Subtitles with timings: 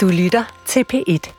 [0.00, 1.32] Du lytter til P1.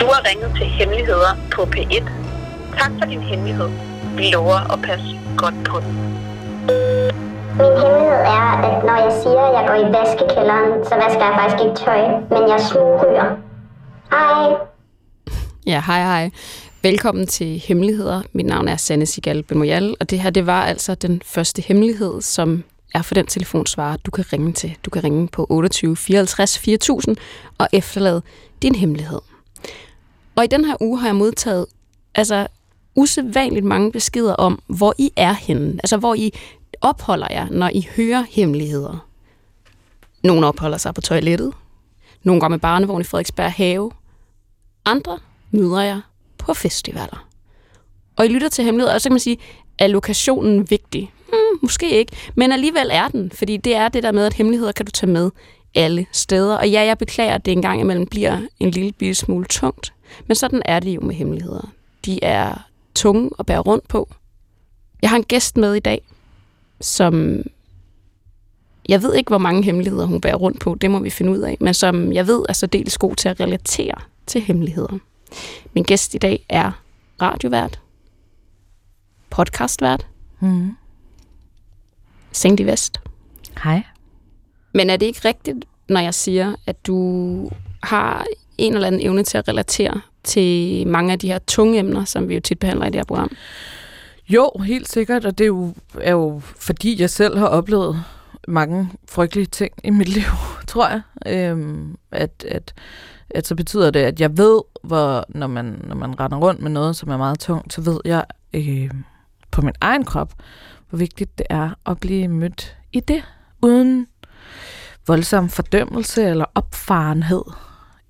[0.00, 2.04] Du har ringet til Hemmeligheder på P1.
[2.78, 3.68] Tak for din hemmelighed.
[4.16, 5.94] Vi lover at passe godt på den.
[7.58, 11.34] Min hemmelighed er, at når jeg siger, at jeg går i vaskekælderen, så vasker jeg
[11.40, 13.36] faktisk ikke tøj, men jeg smugryger.
[14.10, 14.71] Hej.
[15.66, 16.30] Ja, hej hej.
[16.82, 18.22] Velkommen til Hemmeligheder.
[18.32, 22.22] Mit navn er Sanne Sigal Bemoyal, og det her det var altså den første hemmelighed,
[22.22, 22.64] som
[22.94, 24.76] er for den telefonsvarer, du kan ringe til.
[24.84, 27.16] Du kan ringe på 28 54 4000
[27.58, 28.22] og efterlade
[28.62, 29.18] din hemmelighed.
[30.36, 31.66] Og i den her uge har jeg modtaget
[32.14, 32.46] altså
[32.94, 35.72] usædvanligt mange beskeder om, hvor I er henne.
[35.72, 36.32] Altså, hvor I
[36.80, 39.06] opholder jer, når I hører hemmeligheder.
[40.22, 41.52] Nogle opholder sig på toilettet.
[42.22, 43.90] Nogle går med barnevogn i Frederiksberg Have.
[44.84, 45.18] Andre
[45.52, 46.00] møder jeg
[46.38, 47.26] på festivaler.
[48.16, 49.38] Og I lytter til hemmeligheder, og så kan man sige,
[49.78, 51.12] er lokationen vigtig?
[51.28, 54.72] Hmm, måske ikke, men alligevel er den, fordi det er det der med, at hemmeligheder
[54.72, 55.30] kan du tage med
[55.74, 56.56] alle steder.
[56.56, 59.92] Og ja, jeg beklager, at det engang imellem bliver en lille bitte smule tungt,
[60.26, 61.72] men sådan er det jo med hemmeligheder.
[62.04, 62.54] De er
[62.94, 64.08] tunge at bære rundt på.
[65.02, 66.02] Jeg har en gæst med i dag,
[66.80, 67.42] som
[68.88, 71.38] jeg ved ikke, hvor mange hemmeligheder hun bærer rundt på, det må vi finde ud
[71.38, 73.94] af, men som jeg ved er så dels god til at relatere
[74.26, 74.98] til hemmeligheder.
[75.72, 76.82] Min gæst i dag er
[77.22, 77.80] radiovært,
[79.30, 80.06] podcastvært,
[80.42, 80.76] Mm.
[82.32, 83.00] Sængt i Vest.
[83.64, 83.82] Hej.
[84.74, 87.50] Men er det ikke rigtigt, når jeg siger, at du
[87.82, 88.26] har
[88.58, 92.28] en eller anden evne til at relatere til mange af de her tunge emner, som
[92.28, 93.30] vi jo tit behandler i det her program?
[94.28, 98.04] Jo, helt sikkert, og det er jo, er jo fordi, jeg selv har oplevet
[98.48, 100.24] mange frygtelige ting i mit liv,
[100.66, 101.00] tror jeg.
[101.26, 102.74] Øhm, at, at,
[103.34, 106.70] at så betyder det, at jeg ved, hvor, når man, når man render rundt med
[106.70, 108.90] noget, som er meget tungt, så ved jeg øh,
[109.50, 110.32] på min egen krop,
[110.88, 113.22] hvor vigtigt det er at blive mødt i det,
[113.62, 114.06] uden
[115.06, 117.42] voldsom fordømmelse eller opfarenhed,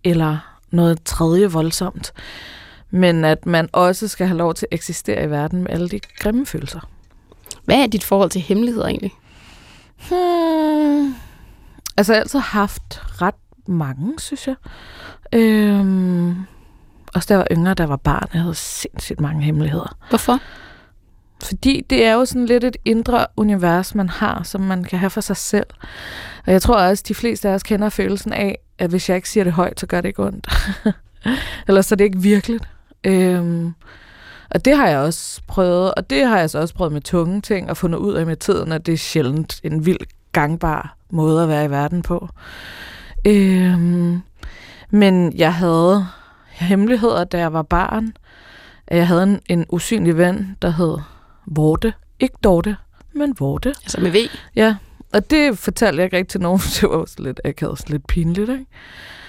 [0.05, 2.12] eller noget tredje voldsomt.
[2.91, 6.00] Men at man også skal have lov til at eksistere i verden med alle de
[6.19, 6.81] grimme følelser.
[7.65, 9.12] Hvad er dit forhold til hemmeligheder egentlig?
[10.09, 11.15] Hmm.
[11.97, 13.34] Altså, jeg har altid haft ret
[13.67, 14.55] mange, synes jeg.
[15.33, 16.37] Øhm,
[17.15, 19.97] også da jeg var yngre, jeg var barn, jeg havde sindssygt mange hemmeligheder.
[20.09, 20.39] Hvorfor?
[21.43, 25.11] Fordi det er jo sådan lidt et indre univers, man har, som man kan have
[25.11, 25.67] for sig selv.
[26.47, 29.28] Og jeg tror også, de fleste af os kender følelsen af, at hvis jeg ikke
[29.28, 30.49] siger det højt, så gør det ikke ondt.
[31.69, 32.65] Ellers så er det ikke virkeligt.
[33.05, 33.75] Øhm,
[34.51, 37.41] og det har jeg også prøvet, og det har jeg så også prøvet med tunge
[37.41, 41.43] ting, og fundet ud af med tiden, at det er sjældent en vild gangbar måde
[41.43, 42.28] at være i verden på.
[43.27, 44.21] Øhm,
[44.91, 46.06] men jeg havde
[46.50, 48.12] hemmeligheder, da jeg var barn.
[48.91, 50.99] Jeg havde en, en usynlig ven, der hed
[51.47, 51.93] Vorte.
[52.21, 52.77] Ikke Dorte,
[53.12, 53.69] men Vorte.
[53.69, 54.16] Altså med V?
[54.56, 54.77] Ja,
[55.12, 58.06] og det fortalte jeg ikke rigtig til nogen, det var også lidt akavet, sådan lidt
[58.06, 58.66] pinligt, ikke?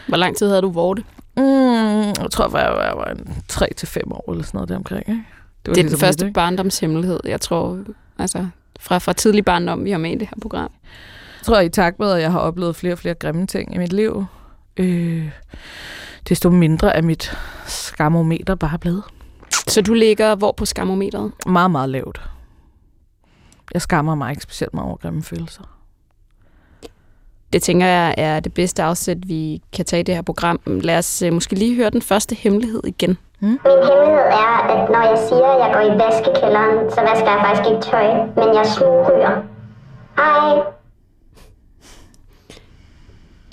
[0.07, 1.03] Hvor lang tid havde du vorte?
[1.37, 4.69] Mm, jeg tror, jeg var, jeg var en 3 til fem år eller sådan noget
[4.69, 5.11] deromkring, ikke?
[5.11, 6.33] Det, var det er den ligesom første ikke?
[6.33, 7.79] barndomshemmelighed, jeg tror,
[8.19, 8.47] altså
[8.79, 10.71] fra, fra tidlig barndom, vi har med i det her program.
[11.43, 13.77] Jeg tror, i takt med, at jeg har oplevet flere og flere grimme ting i
[13.77, 14.25] mit liv,
[14.77, 15.29] øh,
[16.29, 19.03] desto mindre er mit skamometer bare blevet
[19.67, 21.31] Så du ligger hvor på skamometeret?
[21.45, 22.21] meget, meget lavt.
[23.73, 25.63] Jeg skammer mig ikke specielt meget over grimme følelser.
[27.53, 30.59] Det tænker jeg er det bedste afsæt, vi kan tage i det her program.
[30.65, 33.17] Lad os øh, måske lige høre den første hemmelighed igen.
[33.39, 37.41] Min hemmelighed er, at når jeg siger, at jeg går i vaskekælderen, så vasker jeg
[37.45, 39.41] faktisk ikke tøj, men jeg smugryger.
[40.17, 40.82] Hej.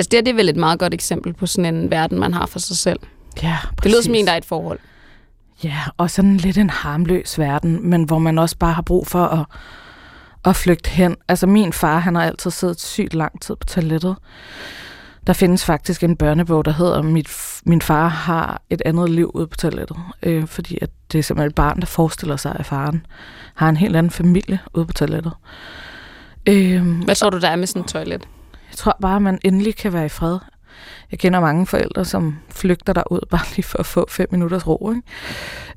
[0.01, 2.35] Altså det her det er vel et meget godt eksempel på sådan en verden, man
[2.35, 3.01] har for sig selv.
[3.43, 4.79] Ja, Det lyder som en, der er et forhold.
[5.65, 9.25] Ja, og sådan lidt en harmløs verden, men hvor man også bare har brug for
[9.25, 9.47] at,
[10.45, 11.17] at flygte hen.
[11.29, 14.17] Altså min far, han har altid siddet sygt lang tid på toilettet.
[15.27, 17.29] Der findes faktisk en børnebog, der hedder Mit,
[17.65, 19.97] Min far har et andet liv ude på toilettet.
[20.23, 23.07] Øh, fordi at det er simpelthen et barn, der forestiller sig, at faren
[23.55, 25.33] har en helt anden familie ude på toilettet.
[26.49, 28.29] Øh, Hvad tror du, der er med sådan et toilet?
[28.71, 30.39] Jeg tror bare, at man endelig kan være i fred.
[31.11, 34.93] Jeg kender mange forældre, som flygter derud bare lige for at få fem minutters ro.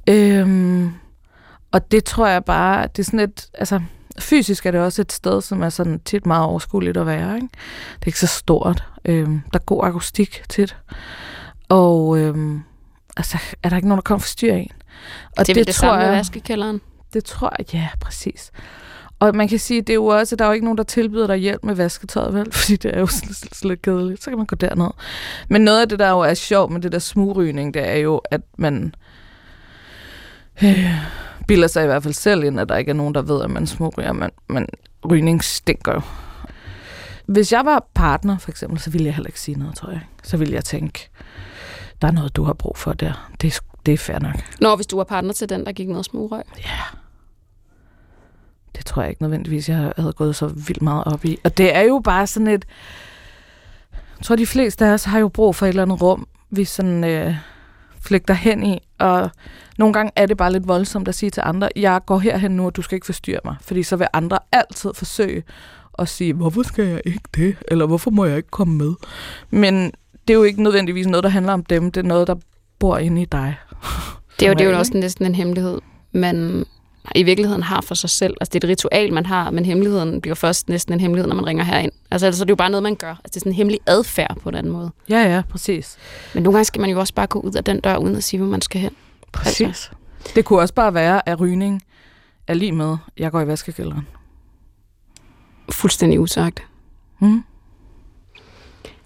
[0.07, 0.39] Ikke?
[0.39, 0.93] Øhm,
[1.71, 3.81] og det tror jeg bare, det er sådan et, altså
[4.19, 7.35] fysisk er det også et sted, som er sådan tit meget overskueligt at være.
[7.35, 7.47] Ikke?
[7.93, 8.83] Det er ikke så stort.
[9.05, 10.77] Øhm, der er god akustik tit.
[11.69, 12.63] Og øhm,
[13.17, 14.71] altså, er der ikke nogen, der kommer for styr en?
[15.37, 16.81] Og det er vel det samme med vaskekælderen?
[17.13, 18.51] det tror jeg, ja, præcis.
[19.23, 20.83] Og man kan sige, det er jo også, at der er jo ikke nogen, der
[20.83, 22.51] tilbyder dig hjælp med vasketøjet, vel?
[22.61, 24.23] Fordi det er jo lidt, lidt kedeligt.
[24.23, 24.89] Så kan man gå derned.
[25.49, 28.21] Men noget af det, der jo er sjovt med det der smugrygning, det er jo,
[28.31, 28.95] at man
[30.63, 30.91] øh,
[31.47, 33.49] bilder sig i hvert fald selv ind, at der ikke er nogen, der ved, at
[33.49, 34.13] man smugryger.
[34.13, 34.67] Men, men
[35.09, 36.01] rygning stinker jo.
[37.25, 40.01] Hvis jeg var partner, for eksempel, så ville jeg heller ikke sige noget, tror jeg.
[40.23, 41.09] Så ville jeg tænke,
[42.01, 43.29] der er noget, du har brug for der.
[43.41, 44.35] Det, det er fair nok.
[44.61, 46.43] Når hvis du var partner til den, der gik noget smugrøg?
[46.57, 46.63] Ja.
[46.63, 47.02] Yeah.
[48.93, 51.39] Tror jeg ikke nødvendigvis, jeg havde gået så vildt meget op i.
[51.43, 52.65] Og det er jo bare sådan et...
[53.91, 56.65] Jeg tror, de fleste af os har jo brug for et eller andet rum, vi
[56.65, 57.35] sådan øh,
[58.01, 58.79] flægter hen i.
[58.99, 59.29] Og
[59.77, 62.65] nogle gange er det bare lidt voldsomt at sige til andre, jeg går herhen nu,
[62.65, 63.55] og du skal ikke forstyrre mig.
[63.61, 65.43] Fordi så vil andre altid forsøge
[65.99, 67.55] at sige, hvorfor skal jeg ikke det?
[67.67, 68.93] Eller hvorfor må jeg ikke komme med?
[69.49, 69.91] Men
[70.27, 71.91] det er jo ikke nødvendigvis noget, der handler om dem.
[71.91, 72.35] Det er noget, der
[72.79, 73.55] bor inde i dig.
[74.39, 75.81] Det er jo, det er jo også næsten en hemmelighed,
[76.11, 76.65] man
[77.15, 78.33] i virkeligheden har for sig selv.
[78.41, 81.35] Altså det er et ritual, man har, men hemmeligheden bliver først næsten en hemmelighed, når
[81.35, 81.91] man ringer herind.
[82.11, 83.09] Altså, altså det er jo bare noget, man gør.
[83.09, 84.91] Altså, det er sådan en hemmelig adfærd på den måde.
[85.09, 85.97] Ja, ja, præcis.
[86.33, 88.23] Men nogle gange skal man jo også bare gå ud af den dør, uden at
[88.23, 88.91] sige, hvor man skal hen.
[89.31, 89.67] Præcis.
[89.67, 89.89] Altså.
[90.35, 91.81] Det kunne også bare være, at rygning
[92.47, 94.07] er lige med, jeg går i vaskekælderen.
[95.71, 96.63] Fuldstændig usagt.
[97.19, 97.43] Mm.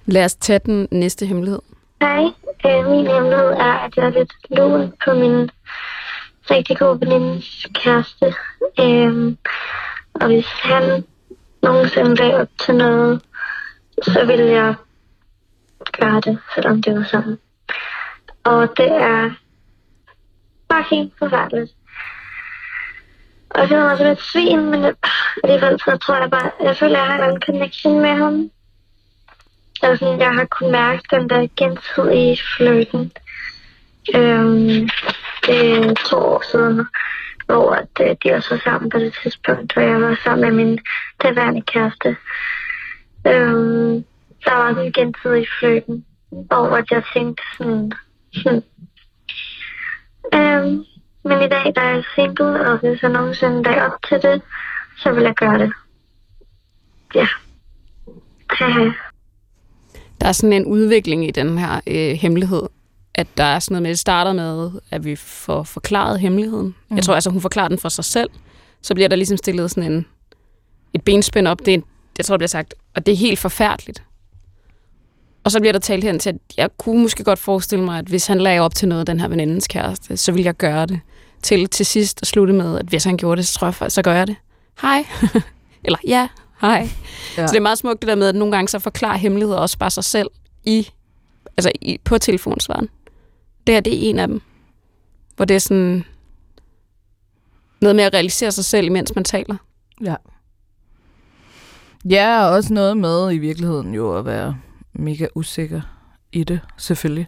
[0.05, 1.59] Lad os tage den næste hemmelighed.
[2.01, 2.23] Hej,
[2.65, 5.49] øh, min hemmelighed er, at jeg er lidt lun på min
[6.51, 8.33] rigtig god venindes kæreste.
[8.79, 9.37] Øhm,
[10.13, 11.03] og hvis han
[11.63, 13.21] nogensinde lagde op til noget,
[14.01, 14.75] så vil jeg
[15.91, 17.37] gøre det, selvom det var sådan.
[18.43, 19.31] Og det er
[20.73, 21.71] fucking forfærdeligt.
[23.49, 24.95] Og jeg føler mig som et svin, men
[25.43, 28.49] alligevel så tror jeg bare, jeg føler, at jeg har en connection med ham.
[29.81, 33.11] Altså, jeg har kunnet mærke den der gensidige fløten.
[34.15, 34.89] Øhm,
[35.49, 36.85] øh, to år siden,
[37.45, 40.65] hvor at, øh, de også var sammen på det tidspunkt, hvor jeg var sammen med
[40.65, 40.79] min
[41.23, 42.09] daværende kæreste.
[43.27, 44.05] Øhm,
[44.45, 47.91] der var sådan en gensidig fløten, hvor at jeg tænkte sådan,
[48.43, 48.63] hmm.
[50.33, 50.85] øhm,
[51.23, 54.41] men i dag, der er jeg single, og hvis jeg nogensinde dag op til det,
[54.97, 55.71] så vil jeg gøre det.
[57.15, 57.27] Ja.
[58.49, 58.89] Haha.
[60.21, 62.63] Der er sådan en udvikling i den her øh, hemmelighed,
[63.17, 66.75] at der er sådan noget med, det starter med, at vi får forklaret hemmeligheden.
[66.89, 66.95] Mm.
[66.95, 68.29] Jeg tror altså, hun forklarer den for sig selv.
[68.81, 70.05] Så bliver der ligesom stillet sådan en,
[70.93, 71.59] et benspænd op.
[71.65, 71.79] Det, er,
[72.17, 74.03] jeg tror, det bliver sagt, og det er helt forfærdeligt.
[75.43, 78.05] Og så bliver der talt hen til, at jeg kunne måske godt forestille mig, at
[78.05, 80.99] hvis han lagde op til noget, den her venindens kæreste, så ville jeg gøre det.
[81.41, 84.01] Til til sidst at slutte med, at hvis han gjorde det, så tror jeg, så
[84.01, 84.35] gør jeg det.
[84.81, 85.05] Hej.
[85.85, 86.27] Eller ja,
[86.61, 86.89] hej.
[87.37, 87.47] Ja.
[87.47, 89.77] Så det er meget smukt det der med, at nogle gange så forklarer hemmeligheder også
[89.77, 90.29] bare sig selv
[90.63, 90.89] i,
[91.57, 92.89] altså i, på telefonsvaren.
[93.67, 94.41] Det her, det er en af dem.
[95.35, 96.03] Hvor det er sådan
[97.81, 99.55] noget med at realisere sig selv, imens man taler.
[100.03, 100.15] Ja.
[102.09, 104.57] Ja, og også noget med i virkeligheden jo at være
[104.93, 105.81] mega usikker
[106.31, 107.27] i det, selvfølgelig.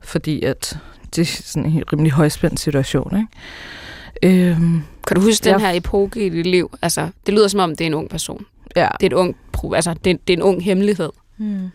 [0.00, 0.78] Fordi at
[1.16, 4.50] det er sådan en rimelig højspændt situation, ikke?
[4.50, 6.70] Øhm, kan du huske den her epoke i dit liv?
[6.82, 8.46] Altså, det lyder som om, det er en ung person.
[8.76, 8.88] Ja.
[9.00, 9.36] Det er, et ung,
[9.74, 11.10] altså, det, er, det er en ung hemmelighed.
[11.36, 11.70] Hmm.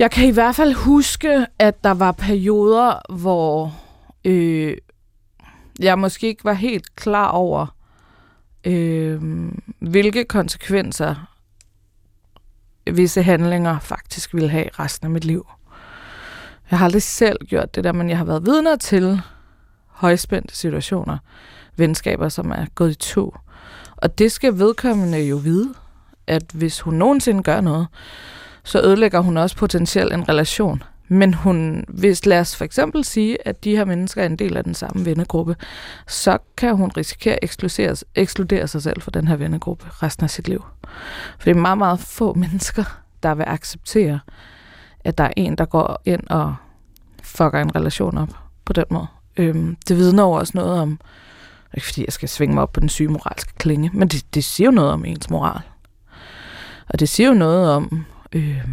[0.00, 3.74] Jeg kan i hvert fald huske, at der var perioder, hvor
[4.24, 4.76] øh,
[5.78, 7.66] jeg måske ikke var helt klar over,
[8.64, 9.22] øh,
[9.78, 11.14] hvilke konsekvenser
[12.92, 15.46] visse handlinger faktisk ville have resten af mit liv.
[16.70, 19.20] Jeg har aldrig selv gjort det der, men jeg har været vidner til
[19.86, 21.18] højspændte situationer,
[21.76, 23.34] venskaber, som er gået i to.
[23.96, 25.74] Og det skal vedkommende jo vide,
[26.26, 27.86] at hvis hun nogensinde gør noget,
[28.64, 30.82] så ødelægger hun også potentielt en relation.
[31.12, 34.56] Men hun, hvis lad os for eksempel sige, at de her mennesker er en del
[34.56, 35.56] af den samme vennegruppe,
[36.08, 40.48] så kan hun risikere at ekskludere, sig selv fra den her vennegruppe resten af sit
[40.48, 40.64] liv.
[41.38, 42.84] For det er meget, meget få mennesker,
[43.22, 44.20] der vil acceptere,
[45.04, 46.54] at der er en, der går ind og
[47.22, 49.06] fucker en relation op på den måde.
[49.36, 51.00] Øhm, det vidner jo også noget om,
[51.74, 54.44] ikke fordi jeg skal svinge mig op på den syge moralske klinge, men det, det
[54.44, 55.60] siger jo noget om ens moral.
[56.88, 58.64] Og det siger jo noget om øh,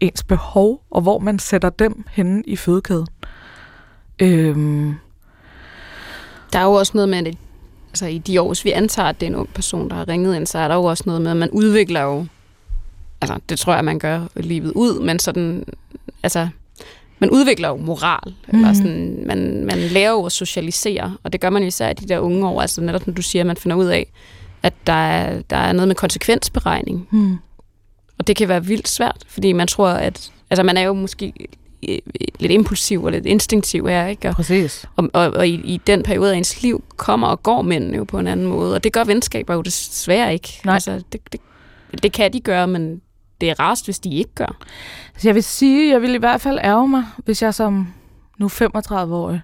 [0.00, 3.06] ens behov, og hvor man sætter dem henne i fødekæden.
[4.18, 4.56] Øh,
[6.52, 7.36] der er jo også noget med, at
[7.90, 10.08] altså i de år, hvis vi antager, at det er en ung person, der har
[10.08, 12.26] ringet ind, så er der jo også noget med, at man udvikler jo,
[13.20, 15.64] altså det tror jeg, man gør livet ud, men sådan,
[16.22, 16.48] altså
[17.18, 18.58] man udvikler jo moral, mm.
[18.58, 18.74] eller mhm.
[18.74, 22.18] sådan, man, man lærer jo at socialisere, og det gør man især i de der
[22.18, 24.12] unge år, altså netop når du siger, at man finder ud af,
[24.62, 27.08] at der er, der er noget med konsekvensberegning.
[27.10, 27.38] Mm.
[28.18, 31.32] Og det kan være vildt svært, fordi man tror, at altså man er jo måske
[31.88, 31.98] øh,
[32.38, 34.28] lidt impulsiv og lidt instinktiv er, ikke?
[34.28, 34.86] Og, Præcis.
[34.96, 38.04] og, og, og i, i den periode af ens liv kommer og går mændene jo
[38.04, 40.60] på en anden måde, og det gør venskaber jo desværre ikke.
[40.64, 40.74] Nej.
[40.74, 41.40] Altså, det, det,
[42.02, 43.00] det kan de gøre, men
[43.40, 44.56] det er rarest, hvis de ikke gør.
[45.18, 47.88] Så jeg vil sige, jeg vil i hvert fald ærge mig, hvis jeg som
[48.38, 49.40] nu 35-årig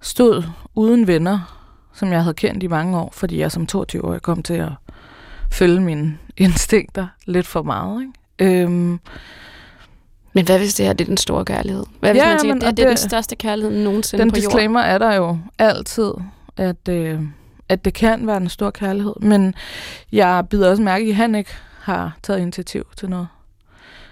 [0.00, 0.42] stod
[0.74, 1.56] uden venner,
[1.94, 4.70] som jeg havde kendt i mange år, fordi jeg som 22-årig kom til at
[5.50, 8.00] følge mine instinkter lidt for meget.
[8.38, 8.62] Ikke?
[8.62, 9.00] Øhm,
[10.32, 11.84] Men hvad hvis det her det er den store kærlighed?
[12.00, 14.36] Hvad hvis Ja, man siger, men- det, det er den største kærlighed nogensinde den på
[14.36, 14.44] jorden?
[14.48, 16.12] disclaimer er der jo altid,
[16.56, 17.20] at, øh,
[17.68, 19.14] at det kan være en stor kærlighed.
[19.20, 19.54] Men
[20.12, 23.28] jeg bider også mærke i, at han ikke har taget initiativ til noget.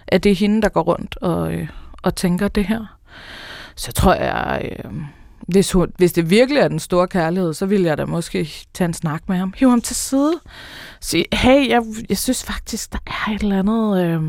[0.09, 1.69] At det er hende, der går rundt og, øh,
[2.03, 2.97] og tænker det her.
[3.77, 4.93] Så tror jeg, øh,
[5.49, 8.89] hvis, hun, hvis det virkelig er den store kærlighed, så vil jeg da måske tage
[8.89, 9.55] en snak med ham.
[9.57, 10.33] Hive ham til side.
[11.01, 14.05] Sige, hey, jeg, jeg synes faktisk, der er et eller andet...
[14.05, 14.23] Øh,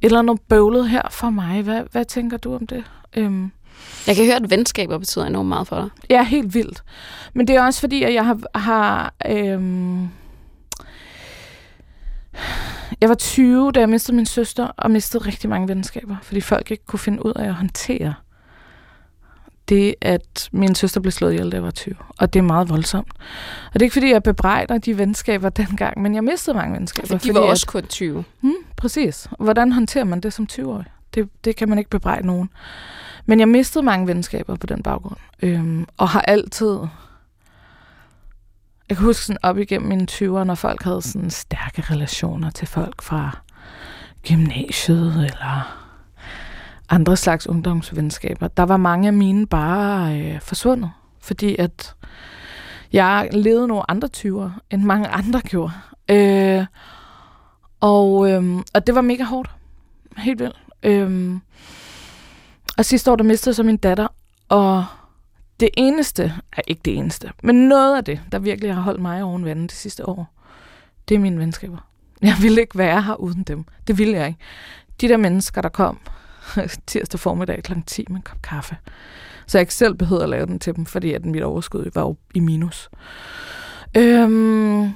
[0.00, 1.62] et eller andet bøvlet her for mig.
[1.62, 2.84] Hvad, hvad tænker du om det?
[3.16, 3.50] Øhm,
[4.06, 5.88] Jeg kan høre, at venskaber betyder enormt meget for dig.
[6.10, 6.82] Ja, helt vildt.
[7.34, 8.58] Men det er også fordi, at jeg har...
[8.58, 10.08] har øhm,
[13.00, 16.70] jeg var 20, da jeg mistede min søster, og mistede rigtig mange venskaber, fordi folk
[16.70, 18.14] ikke kunne finde ud af at håndtere
[19.68, 21.94] det, at min søster blev slået ihjel, da jeg var 20.
[22.18, 23.12] Og det er meget voldsomt.
[23.66, 27.06] Og det er ikke, fordi jeg bebrejder de venskaber dengang, men jeg mistede mange venskaber.
[27.06, 28.18] For de var fordi også kun 20.
[28.18, 29.28] At, hmm, præcis.
[29.38, 30.86] Hvordan håndterer man det som 20-årig?
[31.14, 32.50] Det, det kan man ikke bebrejde nogen.
[33.26, 35.18] Men jeg mistede mange venskaber på den baggrund.
[35.42, 36.78] Øhm, og har altid...
[38.88, 42.68] Jeg kan huske sådan op igennem mine 20'ere, når folk havde sådan stærke relationer til
[42.68, 43.38] folk fra
[44.28, 45.85] gymnasiet eller
[46.88, 48.48] andre slags ungdomsvenskaber.
[48.48, 50.90] Der var mange af mine bare øh, forsvundet,
[51.20, 51.94] fordi at
[52.92, 55.72] jeg levede nogle andre 20'er, end mange andre gjorde.
[56.10, 56.66] Øh,
[57.80, 59.50] og, øh, og det var mega hårdt.
[60.16, 60.56] Helt vildt.
[60.82, 61.36] Øh,
[62.78, 64.08] og sidste år, der mistede jeg så min datter,
[64.48, 64.84] og
[65.60, 69.22] det eneste, er ikke det eneste, men noget af det, der virkelig har holdt mig
[69.22, 70.34] oven vandet de sidste år,
[71.08, 71.78] det er mine venskaber.
[72.22, 73.64] Jeg ville ikke være her uden dem.
[73.86, 74.40] Det ville jeg ikke.
[75.00, 75.98] De der mennesker, der kom
[76.86, 77.72] tirsdag formiddag kl.
[77.86, 78.76] 10 med en kop kaffe,
[79.46, 82.02] så jeg ikke selv behøvede at lave den til dem, fordi at mit overskud var
[82.02, 82.90] jo i minus.
[83.96, 84.90] Øhm,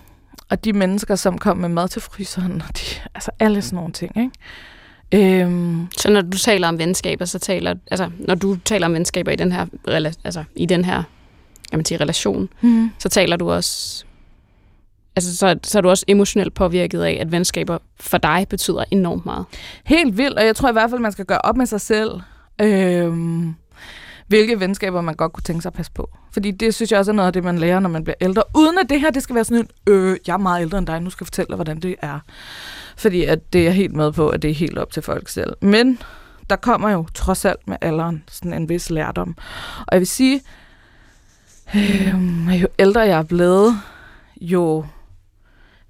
[0.50, 2.83] og de mennesker, som kom med mad til fryseren, og de,
[3.14, 4.30] altså alle sådan nogle ting, ikke?
[5.42, 9.33] Øhm, Så når du taler om venskaber, så taler, altså, når du taler om venskaber
[9.33, 9.66] i den her,
[10.25, 11.02] altså, i den her
[11.71, 12.90] kan man sige, relation, mm.
[12.99, 14.04] så taler du også,
[15.17, 19.26] altså, så, så er du også emotionelt påvirket af, at venskaber for dig betyder enormt
[19.26, 19.45] meget.
[19.85, 22.11] Helt vildt, og jeg tror i hvert fald, man skal gøre op med sig selv,
[22.61, 23.14] øh,
[24.26, 26.11] hvilke venskaber man godt kunne tænke sig at passe på.
[26.33, 28.43] Fordi det synes jeg også er noget af det, man lærer, når man bliver ældre.
[28.57, 30.87] Uden at det her, det skal være sådan en, øh, jeg er meget ældre end
[30.87, 32.19] dig, nu skal jeg fortælle dig, hvordan det er.
[32.97, 35.29] Fordi at det er jeg helt med på, at det er helt op til folk
[35.29, 35.52] selv.
[35.61, 35.99] Men
[36.50, 39.37] der kommer jo trods alt med alderen sådan en vis lærdom.
[39.79, 40.40] Og jeg vil sige,
[41.75, 43.75] øh, jo ældre jeg er blevet,
[44.40, 44.85] jo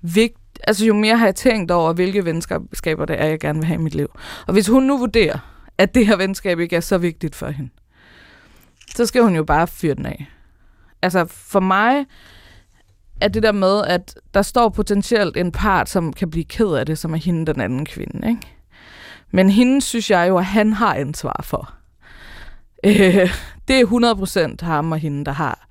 [0.03, 3.67] vigt, altså jo mere har jeg tænkt over, hvilke venskaber det er, jeg gerne vil
[3.67, 4.09] have i mit liv.
[4.47, 5.39] Og hvis hun nu vurderer,
[5.79, 7.71] at det her venskab ikke er så vigtigt for hende,
[8.95, 10.27] så skal hun jo bare fyre den af.
[11.03, 12.07] Altså for mig
[13.21, 16.87] er det der med, at der står potentielt en part, som kan blive ked af
[16.87, 18.29] det, som er hende den anden kvinde.
[18.29, 18.41] Ikke?
[19.31, 21.75] Men hende synes jeg jo, at han har ansvar for.
[22.85, 23.31] Øh,
[23.69, 25.69] det er 100% ham og hende, der har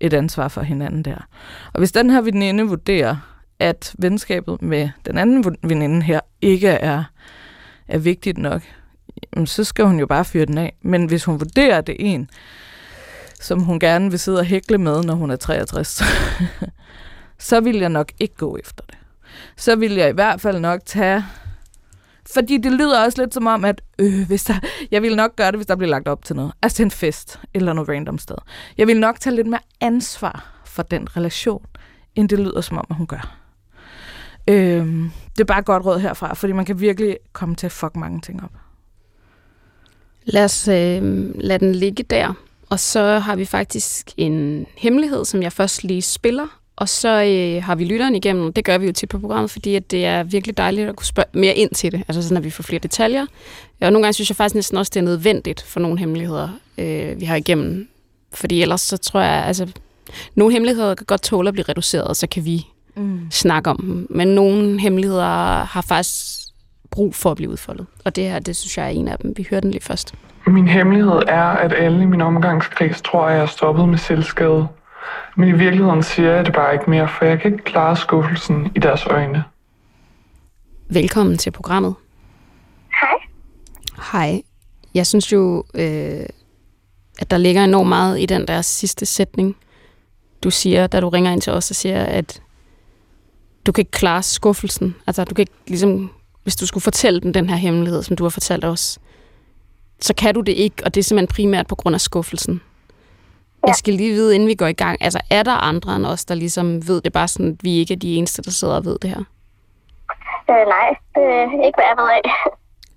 [0.00, 1.28] et ansvar for hinanden der.
[1.72, 3.16] Og hvis den her veninde vurderer,
[3.60, 7.04] at venskabet med den anden veninde her ikke er,
[7.88, 8.62] er vigtigt nok,
[9.32, 10.76] jamen, så skal hun jo bare fyre den af.
[10.82, 12.30] Men hvis hun vurderer, at det er en,
[13.40, 16.02] som hun gerne vil sidde og hækle med, når hun er 63,
[17.38, 18.98] så vil jeg nok ikke gå efter det.
[19.56, 21.24] Så vil jeg i hvert fald nok tage...
[22.34, 24.54] Fordi det lyder også lidt som om, at øh, hvis der,
[24.90, 26.52] jeg vil nok gøre det, hvis der bliver lagt op til noget.
[26.62, 28.36] Altså en fest eller noget random sted.
[28.78, 31.66] Jeg vil nok tage lidt mere ansvar for den relation,
[32.14, 33.39] end det lyder som om, at hun gør.
[34.50, 37.72] Øhm, det er bare et godt råd herfra, fordi man kan virkelig komme til at
[37.72, 38.50] fuck mange ting op.
[40.24, 42.34] Lad os øh, lade den ligge der.
[42.70, 46.46] Og så har vi faktisk en hemmelighed, som jeg først lige spiller.
[46.76, 48.52] Og så øh, har vi lytteren igennem.
[48.52, 51.06] Det gør vi jo tit på programmet, fordi at det er virkelig dejligt at kunne
[51.06, 52.02] spørge mere ind til det.
[52.08, 53.26] Altså sådan, at vi får flere detaljer.
[53.80, 57.20] Og nogle gange synes jeg faktisk næsten også, det er nødvendigt for nogle hemmeligheder, øh,
[57.20, 57.88] vi har igennem.
[58.32, 59.68] Fordi ellers så tror jeg, altså...
[60.34, 62.66] Nogle hemmeligheder kan godt tåle at blive reduceret, og så kan vi
[62.96, 63.30] Mm.
[63.30, 64.06] snakke om dem.
[64.10, 66.40] Men nogle hemmeligheder har faktisk
[66.90, 67.86] brug for at blive udfoldet.
[68.04, 69.34] Og det her, det synes jeg er en af dem.
[69.36, 70.14] Vi hører den lige først.
[70.46, 74.68] Min hemmelighed er, at alle i min omgangskreds tror, at jeg er stoppet med selvskade.
[75.36, 78.72] Men i virkeligheden siger jeg det bare ikke mere, for jeg kan ikke klare skuffelsen
[78.74, 79.44] i deres øjne.
[80.88, 81.94] Velkommen til programmet.
[83.00, 83.18] Hej.
[84.12, 84.42] Hej.
[84.94, 86.26] Jeg synes jo, øh,
[87.18, 89.56] at der ligger enormt meget i den der sidste sætning,
[90.44, 92.42] du siger, da du ringer ind til os og siger, at
[93.70, 94.96] du kan ikke klare skuffelsen.
[95.06, 96.10] Altså, du kan ikke ligesom,
[96.42, 98.98] hvis du skulle fortælle dem den her hemmelighed, som du har fortalt os,
[100.00, 102.60] så kan du det ikke, og det er simpelthen primært på grund af skuffelsen.
[103.62, 103.68] Ja.
[103.68, 106.24] Jeg skal lige vide, inden vi går i gang, altså er der andre end os,
[106.24, 108.84] der ligesom ved det, bare sådan, at vi ikke er de eneste, der sidder og
[108.84, 109.24] ved det her?
[110.50, 112.30] Øh, nej, det er ikke, hvad jeg ved af.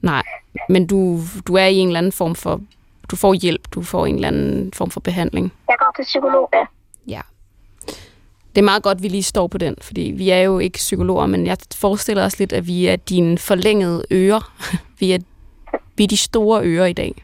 [0.02, 0.24] Nej,
[0.70, 2.62] men du, du er i en eller anden form for,
[3.12, 5.54] du får hjælp, du får en eller anden form for behandling.
[5.68, 6.66] Jeg går til psykolog, ja.
[8.56, 10.78] Det er meget godt, at vi lige står på den, fordi vi er jo ikke
[10.78, 14.54] psykologer, men jeg forestiller os lidt, at vi er dine forlængede ører.
[15.00, 15.20] vi, er,
[15.98, 17.24] vi er de store ører i dag.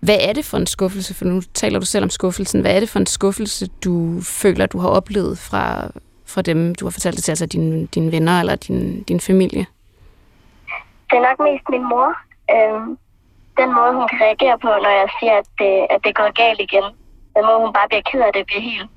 [0.00, 1.14] Hvad er det for en skuffelse?
[1.14, 2.60] For nu taler du selv om skuffelsen.
[2.60, 5.90] Hvad er det for en skuffelse, du føler, du har oplevet fra,
[6.26, 9.66] fra dem, du har fortalt det til, altså dine, dine venner eller din, din familie?
[11.10, 12.08] Det er nok mest min mor.
[12.54, 12.98] Øhm,
[13.60, 16.60] den måde, hun kan reagere på, når jeg siger, at det, at det går galt
[16.60, 16.86] igen.
[17.36, 18.90] Den måde, hun bare bliver ked af det, bliver helt,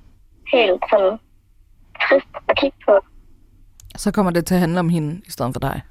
[0.53, 1.17] helt sådan
[2.09, 2.99] trist at kigge på.
[3.95, 5.81] Så kommer det til at handle om hende i stedet for dig.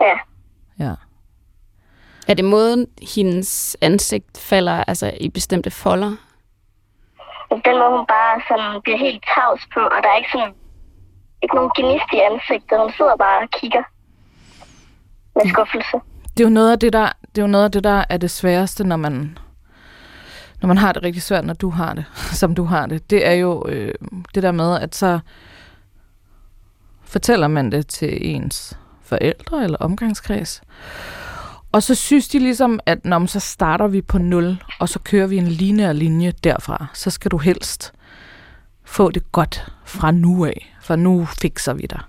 [0.00, 0.14] Ja.
[0.78, 0.94] Ja.
[2.28, 6.16] Er det måden, hendes ansigt falder altså i bestemte folder?
[7.50, 10.54] Den måde, hun bare sådan bliver helt tavs på, og der er ikke sådan
[11.42, 12.80] ikke nogen gnist i ansigtet.
[12.80, 13.82] Hun sidder bare og kigger
[15.34, 15.96] med skuffelse.
[16.36, 18.16] Det er jo noget af det, der, det er jo noget af det, der er
[18.16, 19.38] det sværeste, når man,
[20.60, 22.04] når man har det rigtig svært, når du har det,
[22.40, 23.10] som du har det.
[23.10, 23.94] Det er jo øh,
[24.34, 25.18] det der med, at så
[27.04, 30.62] fortæller man det til ens forældre eller omgangskreds.
[31.72, 35.26] Og så synes de ligesom, at når så starter vi på nul, og så kører
[35.26, 36.86] vi en lineær linje derfra.
[36.94, 37.92] Så skal du helst
[38.84, 42.00] få det godt fra nu af, for nu fikser vi dig.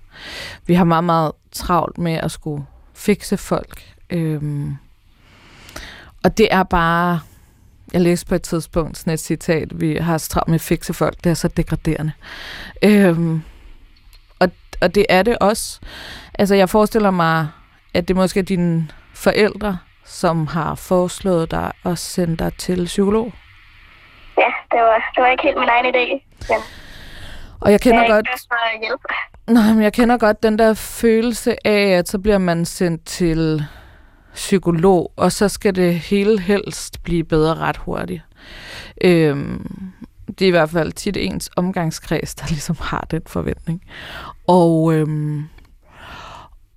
[0.66, 3.96] Vi har meget, meget travlt med at skulle fikse folk.
[4.10, 4.76] Øhm,
[6.24, 7.20] og det er bare...
[7.94, 11.24] Jeg læste på et tidspunkt sådan et citat, vi har travlt med at fikse folk,
[11.24, 12.12] det er så degraderende.
[12.84, 13.42] Øhm,
[14.40, 14.50] og,
[14.82, 15.80] og det er det også.
[16.40, 17.48] Altså, jeg forestiller mig,
[17.94, 23.34] at det måske er dine forældre, som har foreslået dig at sende dig til psykolog.
[24.38, 26.26] Ja, det var, det var ikke helt min egen idé.
[26.50, 26.58] Men
[27.60, 28.28] Og jeg kender jeg godt...
[28.74, 28.98] ikke.
[29.48, 33.66] Nej, men jeg kender godt den der følelse af, at så bliver man sendt til
[34.40, 38.22] psykolog, og så skal det hele helst blive bedre ret hurtigt.
[39.04, 39.92] Øhm,
[40.28, 43.82] det er i hvert fald tit ens omgangskreds, der ligesom har den forventning.
[44.48, 45.44] Og, øhm,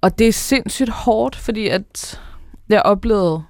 [0.01, 2.21] og det er sindssygt hårdt, fordi at
[2.69, 3.45] jeg oplevede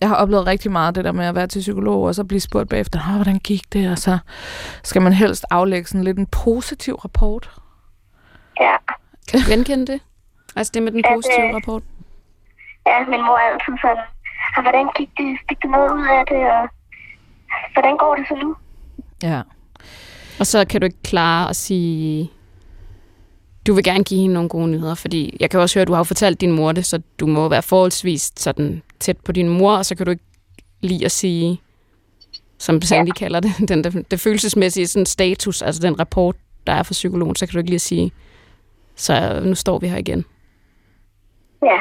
[0.00, 2.40] jeg har oplevet rigtig meget det der med at være til psykolog, og så blive
[2.40, 3.90] spurgt bagefter, hvordan gik det?
[3.90, 4.18] Og så
[4.82, 7.50] skal man helst aflægge sådan lidt en positiv rapport.
[8.60, 8.74] Ja.
[9.28, 10.00] Kan du genkende det?
[10.56, 11.82] Altså det med den Ja, positive det- rapport?
[12.88, 14.04] Ja, min mor er altid sådan,
[14.56, 15.30] og hvordan gik det?
[15.48, 16.42] Fik du noget ud af det?
[16.56, 16.62] Og
[17.74, 18.56] hvordan går det så nu?
[19.22, 19.40] Ja.
[20.40, 22.30] Og så kan du ikke klare at sige,
[23.66, 25.92] du vil gerne give hende nogle gode nyheder, fordi jeg kan også høre, at du
[25.92, 29.76] har fortalt din mor det, så du må være forholdsvis sådan tæt på din mor,
[29.76, 30.24] og så kan du ikke
[30.80, 31.60] lide at sige,
[32.58, 33.12] som Sandy ja.
[33.12, 37.36] kalder det, den, det, det følelsesmæssige sådan status, altså den rapport, der er fra psykologen,
[37.36, 38.12] så kan du ikke lige at sige,
[38.96, 40.24] så nu står vi her igen.
[41.62, 41.78] Ja,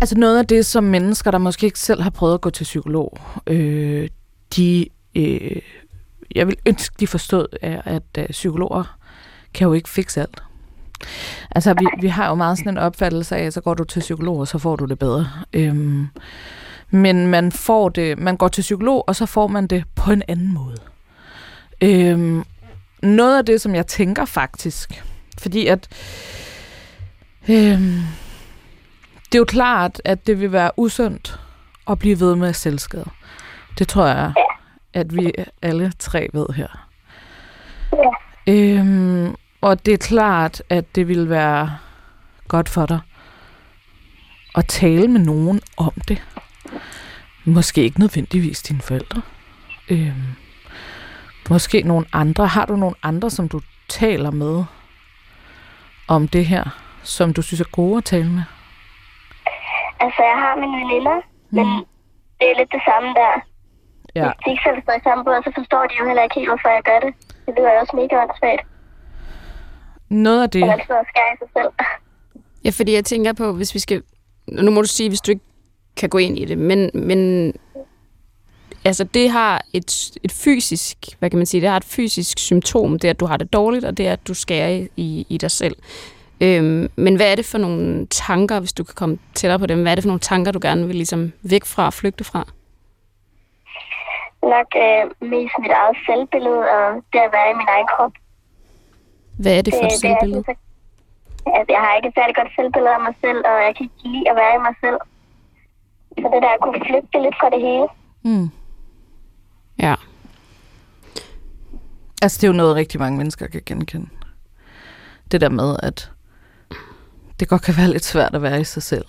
[0.00, 2.64] Altså noget af det, som mennesker, der måske ikke selv har prøvet at gå til
[2.64, 4.08] psykolog, øh,
[4.56, 5.62] de, øh,
[6.34, 8.98] jeg vil ønske, de forstod, at, at øh, psykologer
[9.54, 10.42] kan jo ikke fikse alt.
[11.50, 14.00] Altså, vi, vi har jo meget sådan en opfattelse af, at så går du til
[14.00, 15.28] psykolog, og så får du det bedre.
[15.52, 16.08] Øhm,
[16.90, 20.22] men man får det, man går til psykolog, og så får man det på en
[20.28, 20.76] anden måde.
[21.80, 22.44] Øhm,
[23.02, 25.04] noget af det, som jeg tænker faktisk,
[25.38, 25.88] fordi at
[27.48, 28.02] øhm,
[29.32, 31.40] det er jo klart, at det vil være usundt
[31.90, 33.10] at blive ved med selvskade.
[33.78, 34.32] Det tror jeg,
[34.94, 36.88] at vi alle tre ved her.
[37.92, 38.52] Ja.
[38.52, 41.76] Øhm, og det er klart, at det vil være
[42.48, 43.00] godt for dig
[44.54, 46.22] at tale med nogen om det.
[47.44, 49.22] Måske ikke nødvendigvis dine forældre.
[49.88, 50.22] Øhm,
[51.50, 52.46] måske nogle andre.
[52.46, 54.64] Har du nogle andre, som du taler med
[56.08, 56.64] om det her,
[57.02, 58.42] som du synes er gode at tale med?
[60.04, 61.18] Altså jeg har mine veninder,
[61.56, 61.66] men
[62.38, 63.32] det er lidt det samme der.
[64.18, 64.24] Ja.
[64.26, 66.50] Hvis de ikke selv står i samme båd, så forstår de jo heller ikke helt,
[66.52, 67.12] hvorfor jeg gør det.
[67.46, 68.62] Det lyder jo også mega åndssvagt,
[70.26, 70.62] Noget af det...
[70.62, 71.72] at man sidder og skærer i sig selv.
[72.64, 74.02] Ja, fordi jeg tænker på, hvis vi skal...
[74.48, 75.44] Nu må du sige, hvis du ikke
[75.96, 77.52] kan gå ind i det, men, men
[78.84, 82.98] altså det har et, et fysisk, hvad kan man sige, det har et fysisk symptom,
[82.98, 85.38] det er, at du har det dårligt, og det er, at du skærer i, i
[85.38, 85.76] dig selv.
[86.40, 89.82] Øhm, men hvad er det for nogle tanker, hvis du kan komme tættere på dem,
[89.82, 92.42] hvad er det for nogle tanker, du gerne vil ligesom væk fra og flygte fra?
[94.42, 98.12] Nok øh, mest mit eget selvbillede og det at være i min egen krop.
[99.38, 100.42] Hvad er det for et det, selvbillede?
[100.48, 100.56] Det
[101.46, 103.84] er, altså, jeg har ikke et særlig godt selvbillede af mig selv, og jeg kan
[103.86, 104.98] ikke lide at være i mig selv.
[106.20, 107.86] Så det der at kunne flygte lidt fra det hele.
[108.28, 108.48] Mm.
[109.86, 109.94] Ja.
[112.22, 114.08] Altså, det er jo noget, rigtig mange mennesker kan genkende.
[115.30, 116.10] Det der med, at
[117.40, 119.04] det godt kan være lidt svært at være i sig selv.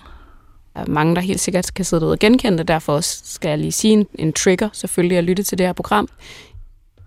[0.74, 2.68] Der er mange, der helt sikkert kan sidde derude og genkende det.
[2.68, 5.72] Derfor også skal jeg lige sige en, en trigger, selvfølgelig, at lytte til det her
[5.72, 6.08] program.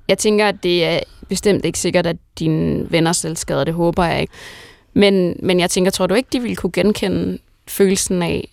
[0.07, 3.63] Jeg tænker, at det er bestemt ikke sikkert, at dine venner selv skader.
[3.63, 4.33] Det håber jeg ikke.
[4.93, 8.49] Men, men jeg tænker, tror du ikke, de ville kunne genkende følelsen af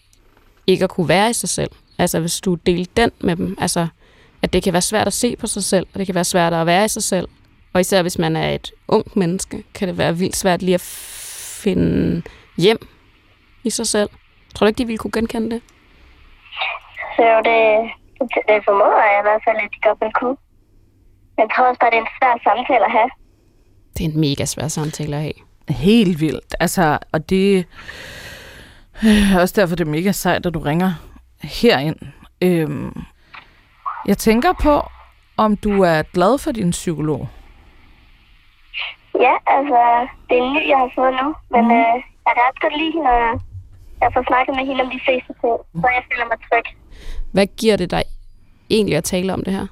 [0.66, 1.70] ikke at kunne være i sig selv?
[1.98, 3.56] Altså, hvis du delte den med dem.
[3.58, 3.86] Altså,
[4.42, 6.52] at det kan være svært at se på sig selv, og det kan være svært
[6.52, 7.28] at være i sig selv.
[7.72, 10.80] Og især hvis man er et ungt menneske, kan det være vildt svært lige at
[10.80, 12.22] finde
[12.56, 12.78] hjem
[13.64, 14.10] i sig selv.
[14.54, 15.62] Tror du ikke, de ville kunne genkende det?
[17.16, 17.90] Så jo, det,
[18.48, 20.36] det, formoder jeg i hvert fald, at de godt vil kunne.
[21.36, 23.10] Men jeg tror også bare, det er en svær samtale at have.
[23.94, 25.40] Det er en mega svær samtale at have.
[25.68, 26.54] Helt vildt.
[26.60, 27.58] Altså, og det
[29.02, 30.92] er også derfor, det er mega sejt, at du ringer
[31.42, 31.96] herind.
[32.42, 33.02] Øhm,
[34.06, 34.82] jeg tænker på,
[35.36, 37.28] om du er glad for din psykolog.
[39.20, 41.34] Ja, altså, det er en ny, jeg har fået nu.
[41.50, 41.70] Men mm.
[41.70, 43.40] øh, jeg kan ret godt lide hende, og
[44.02, 46.66] jeg får snakket med hende om de fleste ting, så jeg føler mig tryg.
[47.34, 48.02] Hvad giver det dig
[48.70, 49.66] egentlig at tale om det her?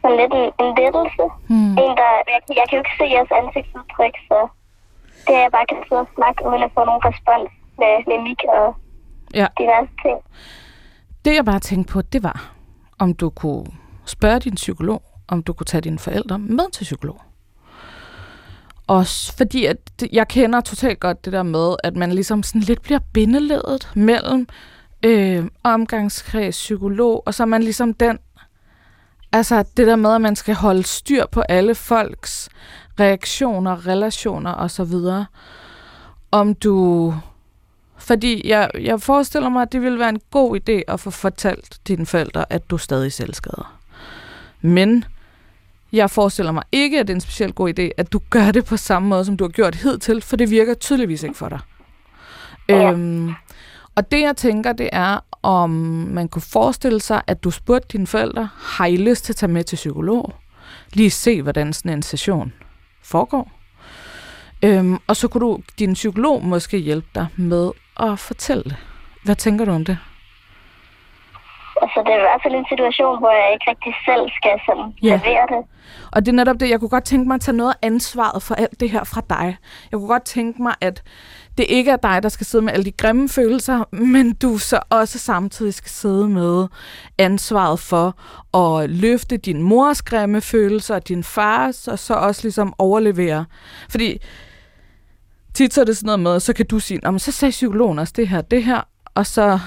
[0.00, 1.24] Sådan lidt en, en lettelse.
[1.50, 1.72] Hmm.
[1.84, 4.38] En, der, jeg, jeg kan jo ikke se jeres ansigtsudtryk, så
[5.26, 8.40] det er, jeg bare kan sidde og snakke, uden at få nogen respons med mimik
[8.58, 8.66] og
[9.34, 9.46] Ja.
[9.58, 10.18] diverse ting.
[11.24, 12.52] Det jeg bare tænkte på, det var,
[12.98, 13.66] om du kunne
[14.06, 17.20] spørge din psykolog, om du kunne tage dine forældre med til psykolog.
[18.90, 19.78] Også fordi, at
[20.12, 24.48] jeg kender totalt godt det der med, at man ligesom sådan lidt bliver bindeledet mellem
[25.04, 28.18] øh, omgangskreds, psykolog, og så er man ligesom den,
[29.32, 32.48] altså det der med, at man skal holde styr på alle folks
[33.00, 34.94] reaktioner, relationer osv.
[36.30, 37.14] Om du
[37.96, 41.80] fordi jeg, jeg forestiller mig, at det ville være en god idé at få fortalt
[41.88, 43.78] dine forældre, at du stadig er selvskader.
[44.60, 45.04] Men
[45.92, 48.64] jeg forestiller mig ikke, at det er en specielt god idé, at du gør det
[48.64, 51.60] på samme måde, som du har gjort hidtil, for det virker tydeligvis ikke for dig.
[52.68, 52.92] Ja.
[52.92, 53.32] Øhm,
[53.94, 55.70] og det jeg tænker, det er, om
[56.10, 59.52] man kunne forestille sig, at du spurgte dine forældre, har I lyst til at tage
[59.52, 60.34] med til psykolog?
[60.92, 62.52] Lige se, hvordan sådan en session
[63.02, 63.52] foregår.
[64.62, 68.76] Øhm, og så kunne du, din psykolog måske hjælpe dig med at fortælle det.
[69.24, 69.98] Hvad tænker du om det?
[71.82, 74.88] Altså, det er i hvert fald en situation, hvor jeg ikke rigtig selv skal sådan
[75.02, 75.16] Ja.
[75.24, 75.62] levere det.
[76.12, 78.42] Og det er netop det, jeg kunne godt tænke mig at tage noget af ansvaret
[78.42, 79.56] for alt det her fra dig.
[79.90, 81.02] Jeg kunne godt tænke mig, at
[81.58, 84.80] det ikke er dig, der skal sidde med alle de grimme følelser, men du så
[84.90, 86.66] også samtidig skal sidde med
[87.18, 88.06] ansvaret for
[88.58, 93.44] at løfte din mors grimme følelser og din fars, og så også ligesom overlevere.
[93.90, 94.18] Fordi
[95.54, 97.50] tit så er det sådan noget med, så kan du sige, "Nå, men så sagde
[97.50, 98.80] psykologen også det her, det her,
[99.14, 99.58] og så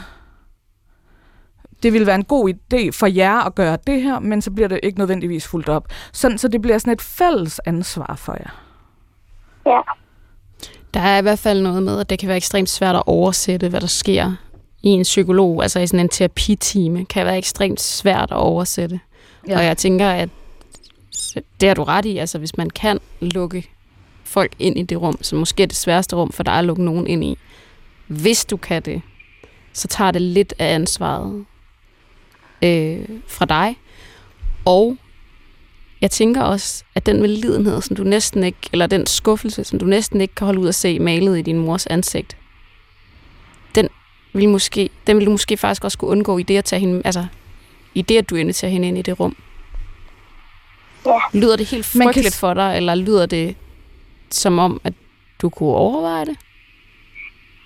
[1.83, 4.67] det ville være en god idé for jer at gøre det her, men så bliver
[4.67, 5.87] det ikke nødvendigvis fuldt op.
[6.13, 8.61] Sådan, så det bliver sådan et fælles ansvar for jer.
[9.65, 9.79] Ja.
[10.93, 13.69] Der er i hvert fald noget med, at det kan være ekstremt svært at oversætte,
[13.69, 14.31] hvad der sker
[14.83, 18.99] i en psykolog, altså i sådan en terapitime, kan være ekstremt svært at oversætte.
[19.47, 19.57] Ja.
[19.57, 20.29] Og jeg tænker, at
[21.61, 23.69] det har du ret i, altså hvis man kan lukke
[24.23, 26.83] folk ind i det rum, som måske er det sværeste rum for dig at lukke
[26.83, 27.37] nogen ind i,
[28.07, 29.01] hvis du kan det,
[29.73, 31.45] så tager det lidt af ansvaret
[32.61, 33.75] øh, fra dig.
[34.65, 34.97] Og
[36.01, 39.85] jeg tænker også, at den velidenhed, som du næsten ikke, eller den skuffelse, som du
[39.85, 42.37] næsten ikke kan holde ud at se malet i din mors ansigt,
[43.75, 43.89] den
[44.33, 47.01] vil, måske, den vil du måske faktisk også kunne undgå i det at tage hende,
[47.05, 47.25] altså
[47.95, 49.35] i det, at du inviterer hende ind i det rum.
[51.05, 51.19] Ja.
[51.33, 53.55] Lyder det helt kan frygteligt s- for dig, eller lyder det
[54.29, 54.93] som om, at
[55.41, 56.37] du kunne overveje det?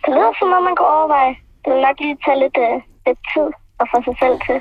[0.06, 1.36] Det lyder som om, man kan overveje.
[1.66, 3.48] Det vil nok lige tage lidt, øh, lidt tid
[3.80, 4.60] at få sig selv til.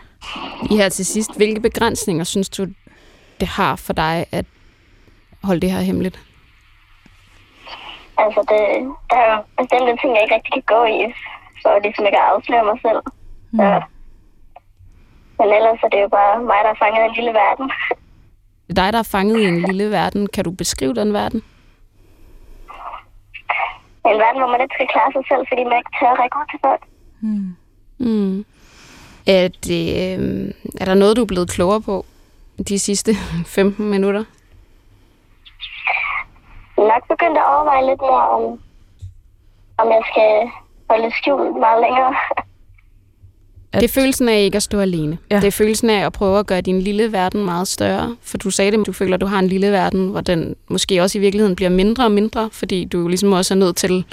[0.70, 2.66] I her til sidst, hvilke begrænsninger synes du,
[3.40, 4.44] det har for dig at
[5.42, 6.20] holde det her hemmeligt?
[8.18, 8.62] Altså, det,
[9.10, 11.00] der er bestemte ting, jeg ikke rigtig kan gå i,
[11.62, 13.00] for ligesom ikke at afsløre mig selv.
[13.52, 13.58] Mm.
[13.58, 13.82] Så.
[15.38, 17.66] Men ellers er det jo bare mig, der er fanget i en lille verden.
[18.66, 20.26] Det er dig, der er fanget i en lille verden.
[20.34, 21.42] Kan du beskrive den verden?
[24.10, 26.46] En verden, hvor man ikke skal klare sig selv, fordi man ikke tør række ud
[26.50, 26.82] til folk.
[27.20, 27.56] Mm.
[27.98, 28.44] Er,
[29.64, 32.04] det, øh, er der noget, du er blevet klogere på
[32.68, 33.14] de sidste
[33.46, 34.24] 15 minutter?
[36.76, 38.42] nok begyndt at overveje lidt mere om,
[39.78, 40.30] om jeg skal
[40.90, 42.14] holde skjult meget længere.
[43.72, 43.80] At...
[43.80, 45.18] Det er følelsen af ikke at stå alene.
[45.30, 45.34] Ja.
[45.34, 45.40] Ja.
[45.40, 48.16] Det er følelsen af at prøve at gøre din lille verden meget større.
[48.22, 51.02] For du sagde det, du føler, at du har en lille verden, hvor den måske
[51.02, 54.04] også i virkeligheden bliver mindre og mindre, fordi du ligesom også er nødt til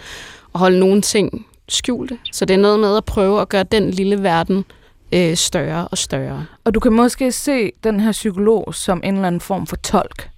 [0.54, 2.18] at holde nogle ting skjulte.
[2.32, 4.66] Så det er noget med at prøve at gøre den lille verden
[5.14, 6.46] øh, større og større.
[6.64, 10.30] Og du kan måske se den her psykolog som en eller anden form for tolk.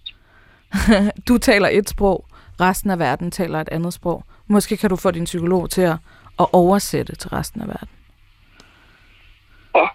[1.28, 2.26] du taler et sprog,
[2.62, 4.24] resten af verden taler et andet sprog.
[4.48, 5.98] Måske kan du få din psykolog til at,
[6.40, 7.88] at oversætte til resten af verden.
[9.76, 9.86] Ja.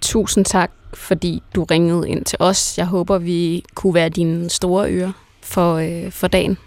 [0.00, 2.78] Tusind tak, fordi du ringede ind til os.
[2.78, 6.58] Jeg håber, vi kunne være dine store ører for, øh, for dagen.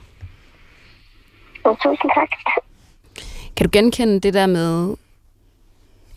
[1.63, 2.29] Så tusind tak.
[3.55, 4.95] Kan du genkende det der med,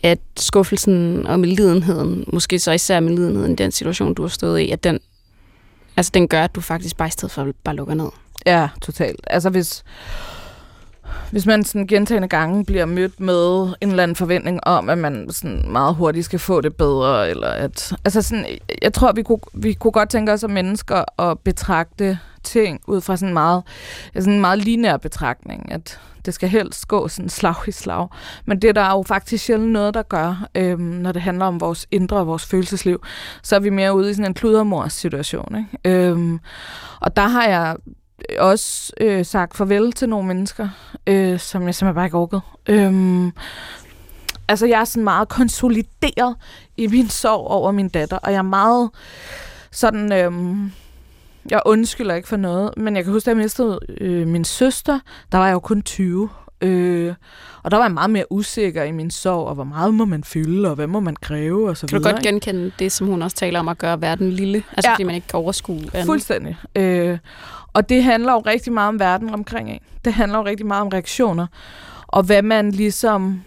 [0.04, 4.70] at skuffelsen og medlidenheden, måske så især medlidenheden i den situation, du har stået i,
[4.70, 4.98] at den,
[5.96, 8.08] altså den gør, at du faktisk bare i stedet for bare lukker ned?
[8.46, 9.20] Ja, totalt.
[9.26, 9.84] Altså hvis,
[11.30, 15.26] hvis man sådan gentagende gange bliver mødt med en eller anden forventning om, at man
[15.30, 17.92] sådan meget hurtigt skal få det bedre, eller at...
[18.04, 18.46] Altså sådan,
[18.82, 23.00] jeg tror, vi kunne, vi kunne godt tænke os som mennesker at betragte ting ud
[23.00, 23.62] fra sådan en meget,
[24.14, 28.08] sådan en meget lineær betragtning, at det skal helst gå sådan slag i slag.
[28.44, 31.60] Men det der er jo faktisk sjældent noget, der gør, øhm, når det handler om
[31.60, 33.02] vores indre og vores følelsesliv.
[33.42, 35.56] Så er vi mere ude i sådan en kludermors situation.
[35.56, 35.98] Ikke?
[36.08, 36.40] Øhm,
[37.00, 37.76] og der har jeg
[38.38, 40.68] også øh, sagt farvel til nogle mennesker,
[41.06, 42.40] øh, som jeg simpelthen bare ikke orkede.
[42.66, 43.32] Øhm,
[44.48, 46.36] altså, jeg er sådan meget konsolideret
[46.76, 48.90] i min sorg over min datter, og jeg er meget
[49.70, 50.12] sådan...
[50.12, 50.72] Øhm,
[51.50, 54.98] jeg undskylder ikke for noget, men jeg kan huske, at jeg mistede øh, min søster.
[55.32, 56.28] Der var jeg jo kun 20.
[56.60, 57.14] Øh,
[57.62, 60.24] og der var jeg meget mere usikker i min sorg, og hvor meget må man
[60.24, 62.12] fylde, og hvad må man kræve, og så Kan du videre.
[62.12, 62.32] godt ikke?
[62.34, 64.62] genkende det, som hun også taler om at gøre verden lille?
[64.72, 64.94] Altså ja.
[64.94, 66.06] fordi man ikke kan overskue andet.
[66.06, 66.56] Fuldstændig.
[66.76, 67.18] Øh,
[67.72, 69.80] og det handler jo rigtig meget om verden omkring en.
[70.04, 71.46] Det handler jo rigtig meget om reaktioner.
[72.06, 73.42] Og hvad man ligesom,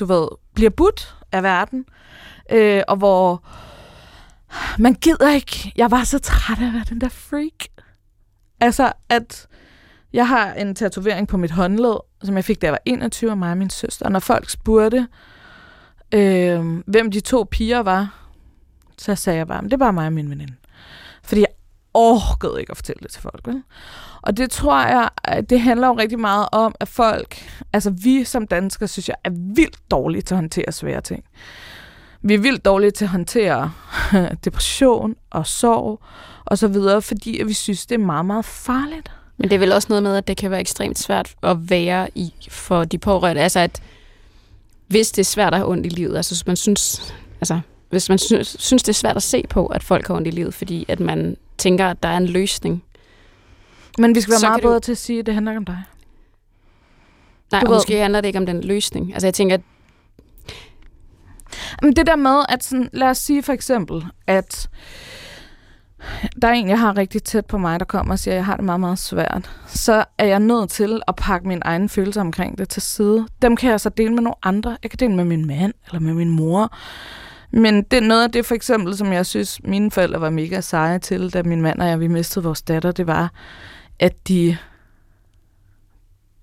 [0.00, 1.84] du ved, bliver budt af verden.
[2.52, 3.42] Øh, og hvor
[4.78, 5.72] man gider ikke.
[5.76, 7.84] Jeg var så træt af at være den der freak.
[8.60, 9.46] Altså, at
[10.12, 13.38] jeg har en tatovering på mit håndled, som jeg fik, da jeg var 21 og
[13.38, 14.06] mig og min søster.
[14.06, 15.08] Og når folk spurgte,
[16.12, 18.26] øh, hvem de to piger var,
[18.98, 20.54] så sagde jeg bare, det er bare mig og min veninde.
[21.22, 21.48] Fordi jeg
[21.94, 23.46] orkede ikke at fortælle det til folk.
[23.46, 23.62] Vel?
[24.22, 28.24] Og det tror jeg, at det handler jo rigtig meget om, at folk, altså vi
[28.24, 31.24] som danskere, synes jeg, er vildt dårlige til at håndtere svære ting.
[32.22, 33.72] Vi er vildt dårlige til at håndtere
[34.44, 36.00] depression og sorg
[36.44, 39.10] og så videre, fordi vi synes, det er meget, meget farligt.
[39.36, 42.08] Men det er vel også noget med, at det kan være ekstremt svært at være
[42.14, 43.42] i for de pårørende.
[43.42, 43.82] Altså at
[44.88, 48.08] hvis det er svært at have ondt i livet, altså hvis man synes, altså, hvis
[48.08, 50.54] man synes, synes, det er svært at se på, at folk har ondt i livet,
[50.54, 52.84] fordi at man tænker, at der er en løsning.
[53.98, 55.52] Men vi skal være Så meget kan du- bedre til at sige, at det handler
[55.52, 55.82] ikke om dig.
[57.52, 59.12] Nej, Du måske handler det ikke om den løsning.
[59.12, 59.60] Altså jeg tænker, at
[61.82, 64.68] Men det der med, at sådan, lad os sige for eksempel, at
[66.42, 68.44] der er en, jeg har rigtig tæt på mig, der kommer og siger, at jeg
[68.44, 72.20] har det meget, meget svært, så er jeg nødt til at pakke min egen følelser
[72.20, 73.26] omkring det til side.
[73.42, 74.76] Dem kan jeg så dele med nogle andre.
[74.82, 76.76] Jeg kan dele med min mand eller med min mor.
[77.52, 80.60] Men det er noget af det, for eksempel, som jeg synes, mine forældre var mega
[80.60, 83.32] seje til, da min mand og jeg, vi mistede vores datter, det var,
[83.98, 84.56] at de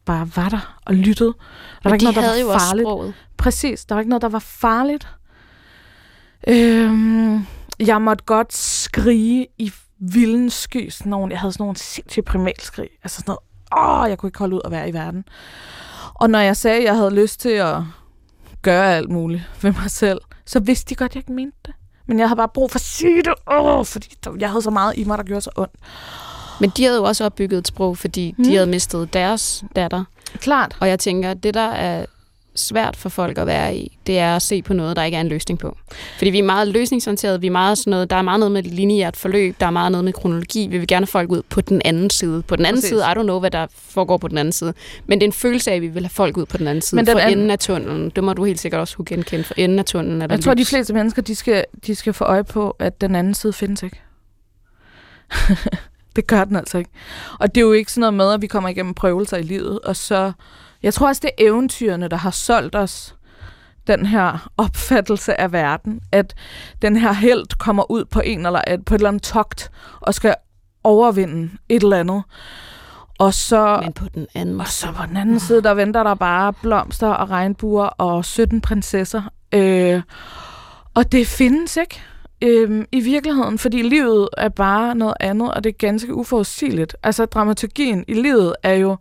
[0.06, 1.34] bare var der og lyttede.
[1.84, 2.86] Der var ikke noget, der havde jo var også farligt.
[2.86, 3.14] sproget.
[3.38, 5.08] Præcis, der var ikke noget, der var farligt.
[6.48, 7.46] Øhm,
[7.80, 10.90] jeg måtte godt skrige i vilden sky.
[10.90, 12.90] Sådan nogle, jeg havde sådan nogle sindssygt primalskrig.
[13.04, 13.36] Altså sådan
[13.76, 15.24] noget, åh, jeg kunne ikke holde ud at være i verden.
[16.14, 17.78] Og når jeg sagde, at jeg havde lyst til at
[18.62, 21.74] gøre alt muligt ved mig selv, så vidste de godt, at jeg ikke mente det.
[22.08, 24.98] Men jeg havde bare brug for at sige det, åh, fordi jeg havde så meget
[24.98, 25.74] i mig, der gjorde så ondt.
[26.62, 28.46] Men de havde jo også opbygget et sprog, fordi Hmm.
[28.46, 30.04] de havde mistet deres datter.
[30.40, 30.78] Klart.
[30.80, 32.06] Og jeg tænker, at det, der er
[32.60, 35.22] svært for folk at være i, det er at se på noget, der ikke er
[35.22, 35.78] en løsning på.
[36.18, 38.64] Fordi vi er meget løsningsorienterede, vi er meget sådan noget, der er meget noget med
[38.64, 41.62] lineært forløb, der er meget noget med kronologi, vi vil gerne have folk ud på
[41.62, 42.42] den anden side.
[42.48, 42.90] På den anden Præcis.
[42.90, 44.74] side, I don't know, hvad der foregår på den anden side.
[45.06, 46.82] Men det er en følelse af, at vi vil have folk ud på den anden
[46.82, 46.96] side.
[46.96, 49.44] Men den for anden- enden af tunnelen, det må du helt sikkert også kunne genkende.
[49.44, 50.70] For enden af tunnelen er der Jeg tror, de lys.
[50.70, 54.02] fleste mennesker, de skal, de skal få øje på, at den anden side findes ikke.
[56.16, 56.90] det gør den altså ikke.
[57.40, 59.80] Og det er jo ikke sådan noget med, at vi kommer igennem prøvelser i livet,
[59.80, 60.32] og så...
[60.84, 63.16] Jeg tror også, det er eventyrene, der har solgt os
[63.88, 66.36] den her opfattelse af verden, at
[66.82, 70.14] den her held kommer ud på en eller et, på et eller andet togt, og
[70.14, 70.36] skal
[70.84, 72.24] overvinde et eller andet.
[73.20, 73.80] Og så...
[73.84, 77.08] Men på den anden Og så på den anden side, der venter der bare blomster
[77.08, 79.22] og regnbuer og 17 prinsesser.
[79.54, 80.02] Øh,
[80.94, 82.02] og det findes ikke.
[82.42, 86.96] Øhm, I virkeligheden, fordi livet er bare noget andet, og det er ganske uforudsigeligt.
[87.04, 88.98] Altså, dramaturgien i livet er jo,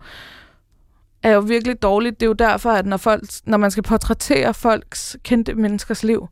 [1.27, 2.21] er jo virkelig dårligt.
[2.21, 6.29] Det er jo derfor, at når, folk, når man skal portrættere folks kendte menneskers liv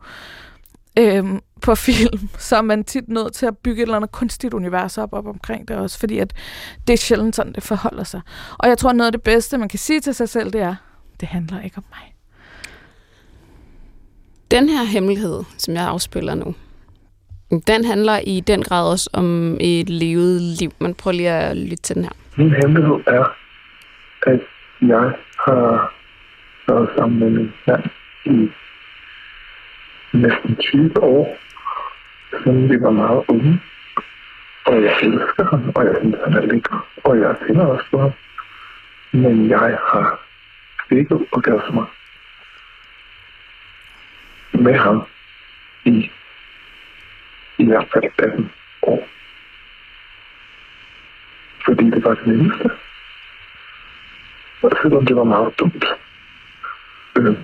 [0.98, 4.54] øhm, på film, så er man tit nødt til at bygge et eller andet kunstigt
[4.54, 6.35] univers op, op omkring det også, fordi at
[6.87, 8.20] det er sjældent sådan, det forholder sig.
[8.59, 10.74] Og jeg tror, noget af det bedste, man kan sige til sig selv, det er,
[11.20, 12.14] det handler ikke om mig.
[14.50, 16.54] Den her hemmelighed, som jeg afspiller nu,
[17.66, 20.72] den handler i den grad også om et levet liv.
[20.78, 22.12] Man prøver lige at lytte til den her.
[22.37, 23.24] Min hemmelighed er,
[24.26, 24.40] at
[24.88, 25.12] jeg
[25.46, 25.94] har
[26.68, 27.84] været sammen med min mand
[28.24, 28.50] i
[30.12, 31.38] næsten 20 år,
[32.30, 33.60] siden vi var meget unge.
[34.66, 37.98] Og jeg elsker ham, og jeg synes, han er lækker, og jeg tænder også på
[37.98, 38.12] ham.
[39.12, 40.20] Men jeg har
[40.90, 41.86] ikke orgasmer
[44.52, 45.02] med ham
[45.84, 46.10] i
[47.58, 49.08] i hvert fald 18 år.
[51.64, 52.70] Fordi det var det nemmeste.
[54.64, 55.85] Og selvom det var meget dumt.
[57.16, 57.37] Øh,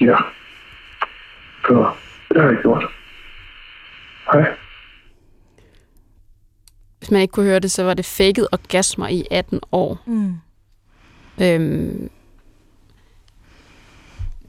[0.00, 0.16] ja.
[1.66, 1.92] Så
[2.28, 2.84] det har jeg gjort.
[4.32, 4.56] Hej.
[6.98, 9.98] Hvis man ikke kunne høre det, så var det faked orgasmer i 18 år.
[10.06, 10.34] Mm.
[11.42, 12.10] Øhm,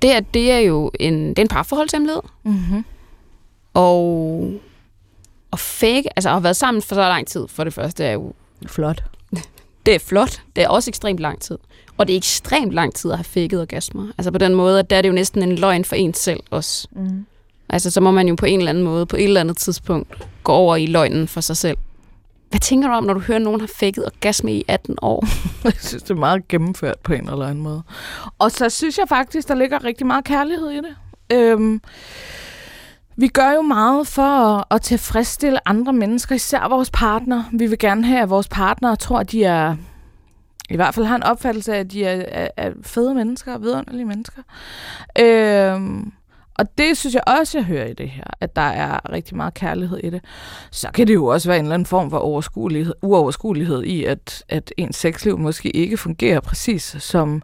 [0.02, 2.22] det, er, det er jo en, det er en parforholdshemmelighed.
[2.44, 2.86] Mm-hmm.
[3.74, 4.62] Og,
[5.52, 8.14] og fake, altså at have været sammen for så lang tid, for det første er
[8.14, 8.34] jo,
[8.68, 9.04] Flot.
[9.86, 10.42] Det er flot.
[10.56, 11.58] Det er også ekstremt lang tid.
[11.98, 14.08] Og det er ekstremt lang tid at have faked orgasmer.
[14.18, 16.40] Altså på den måde, at der er det jo næsten en løgn for en selv
[16.52, 16.88] også.
[16.92, 17.26] Mm.
[17.70, 20.28] Altså så må man jo på en eller anden måde, på et eller andet tidspunkt,
[20.44, 21.78] gå over i løgnen for sig selv.
[22.50, 25.28] Hvad tænker du om, når du hører, at nogen har faked orgasme i 18 år?
[25.64, 27.84] Jeg synes, det er meget gennemført på en eller anden måde.
[28.40, 30.96] Og så synes jeg faktisk, der ligger rigtig meget kærlighed i det.
[31.32, 31.82] Øhm,
[33.16, 37.44] vi gør jo meget for at, at tilfredsstille andre mennesker, især vores partner.
[37.54, 39.76] Vi vil gerne have, at vores partner tror, at de er
[40.70, 44.06] i hvert fald har en opfattelse af, at de er, er, er fede mennesker, vidunderlige
[44.06, 44.42] mennesker.
[45.20, 46.12] Øhm,
[46.60, 49.54] og det synes jeg også, jeg hører i det her, at der er rigtig meget
[49.54, 50.22] kærlighed i det.
[50.72, 54.44] Så kan det jo også være en eller anden form for overskuelighed, uoverskuelighed i, at,
[54.50, 57.42] at ens sexliv måske ikke fungerer præcis som,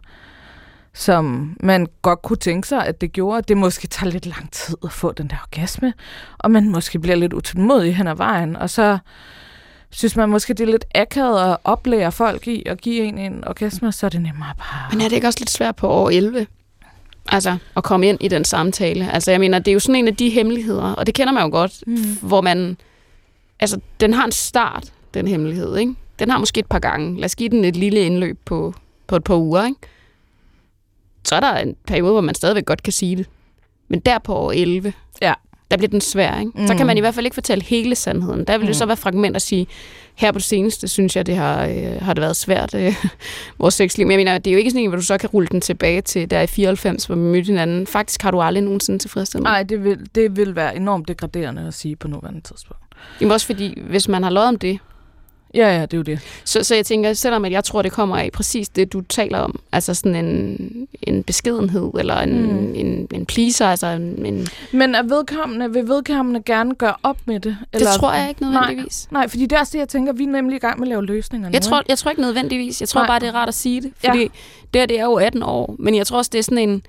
[1.00, 3.42] som man godt kunne tænke sig, at det gjorde.
[3.48, 5.92] Det måske tager lidt lang tid at få den der orgasme,
[6.38, 8.98] og man måske bliver lidt utålmodig hen ad vejen, og så
[9.90, 13.44] synes man måske, det er lidt akavet at oplære folk i at give en en
[13.48, 14.90] orgasme, så er det nemmere bare...
[14.90, 16.46] Men er det ikke også lidt svært på år 11?
[17.28, 19.12] Altså, at komme ind i den samtale.
[19.12, 21.42] Altså, jeg mener, det er jo sådan en af de hemmeligheder, og det kender man
[21.42, 21.96] jo godt, mm.
[22.22, 22.76] hvor man...
[23.60, 25.94] Altså, den har en start, den hemmelighed, ikke?
[26.18, 27.16] Den har måske et par gange.
[27.16, 28.74] Lad os give den et lille indløb på,
[29.06, 29.80] på et par uger, ikke?
[31.24, 33.26] Så er der en periode, hvor man stadigvæk godt kan sige det.
[33.88, 35.32] Men der på år 11, Ja.
[35.70, 36.52] der bliver den svær, ikke?
[36.54, 36.66] Mm.
[36.66, 38.44] Så kan man i hvert fald ikke fortælle hele sandheden.
[38.44, 39.66] Der vil det så være fragment at sige,
[40.14, 43.04] her på det seneste, synes jeg, det har, øh, har det været svært, øh,
[43.58, 44.06] vores sexliv.
[44.06, 45.60] Men jeg mener, det er jo ikke sådan en, hvor du så kan rulle den
[45.60, 47.86] tilbage til der i 94, hvor vi mødte hinanden.
[47.86, 49.44] Faktisk har du aldrig nogensinde tilfredsstillet.
[49.44, 52.82] Nej, det vil, det vil være enormt degraderende at sige på nuværende tidspunkt.
[53.20, 54.78] Jamen også fordi, hvis man har løjet om det,
[55.54, 56.20] Ja, ja, det er jo det.
[56.44, 59.38] så, så jeg tænker, selvom at jeg tror, det kommer af præcis det, du taler
[59.38, 62.74] om, altså sådan en, en beskedenhed, eller en, Mm.
[62.74, 67.40] en, en pleaser, altså en, en, Men er vedkommende, vil vedkommende gerne gøre op med
[67.40, 67.56] det?
[67.74, 69.08] det tror jeg ikke nødvendigvis.
[69.10, 70.90] Nej, fordi det er også det, jeg tænker, vi er nemlig i gang med at
[70.90, 71.52] lave løsninger nu.
[71.52, 72.80] Jeg tror, jeg tror ikke nødvendigvis.
[72.80, 73.06] Jeg tror Nej.
[73.06, 73.18] Nej.
[73.18, 73.92] bare, det er rart at sige det.
[74.04, 74.10] Ja.
[74.10, 74.30] Fordi
[74.74, 75.76] det her, det er jo 18 år.
[75.78, 76.82] Men jeg tror også, det er sådan en...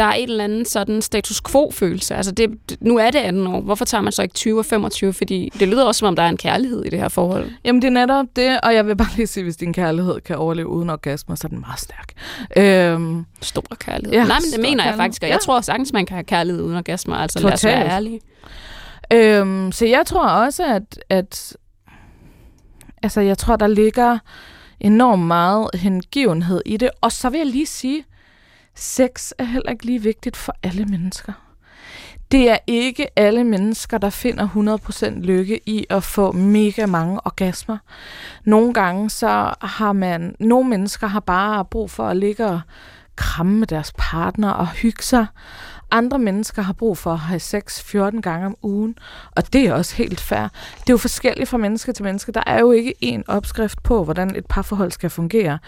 [0.00, 2.14] Der er et eller andet sådan status quo-følelse.
[2.14, 3.60] Altså, det, nu er det 18 år.
[3.60, 5.12] Hvorfor tager man så ikke 20 og 25?
[5.12, 7.50] Fordi det lyder også, som om der er en kærlighed i det her forhold.
[7.64, 10.36] Jamen, det er netop det, og jeg vil bare lige sige, hvis din kærlighed kan
[10.36, 12.12] overleve uden orgasmer, så er den meget stærk.
[12.56, 14.12] Øhm, Stor kærlighed.
[14.18, 15.22] Ja, Nej, men det mener jeg faktisk.
[15.22, 15.38] Og jeg Ja.
[15.38, 17.16] tror sagtens, man kan have kærlighed uden orgasmer.
[17.16, 18.20] Altså, lad os være ærlige.
[19.12, 21.56] øhm, så jeg tror også, at, at
[23.02, 24.18] altså, jeg tror, der ligger
[24.80, 26.90] enormt meget hengivenhed i det.
[27.00, 28.04] Og så vil jeg lige sige,
[28.80, 31.32] sex er heller ikke lige vigtigt for alle mennesker.
[32.32, 37.78] Det er ikke alle mennesker, der finder 100% lykke i at få mega mange orgasmer.
[38.44, 42.60] Nogle gange så har man, nogle mennesker har bare brug for at ligge og
[43.16, 45.26] kramme med deres partner og hygge sig.
[45.90, 48.98] Andre mennesker har brug for at have sex 14 gange om ugen,
[49.36, 50.42] og det er også helt fair.
[50.80, 52.32] Det er jo forskelligt fra menneske til menneske.
[52.32, 55.58] Der er jo ikke én opskrift på, hvordan et parforhold skal fungere.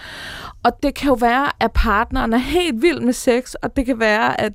[0.63, 3.99] Og det kan jo være, at partneren er helt vild med sex, og det kan
[4.01, 4.53] være, at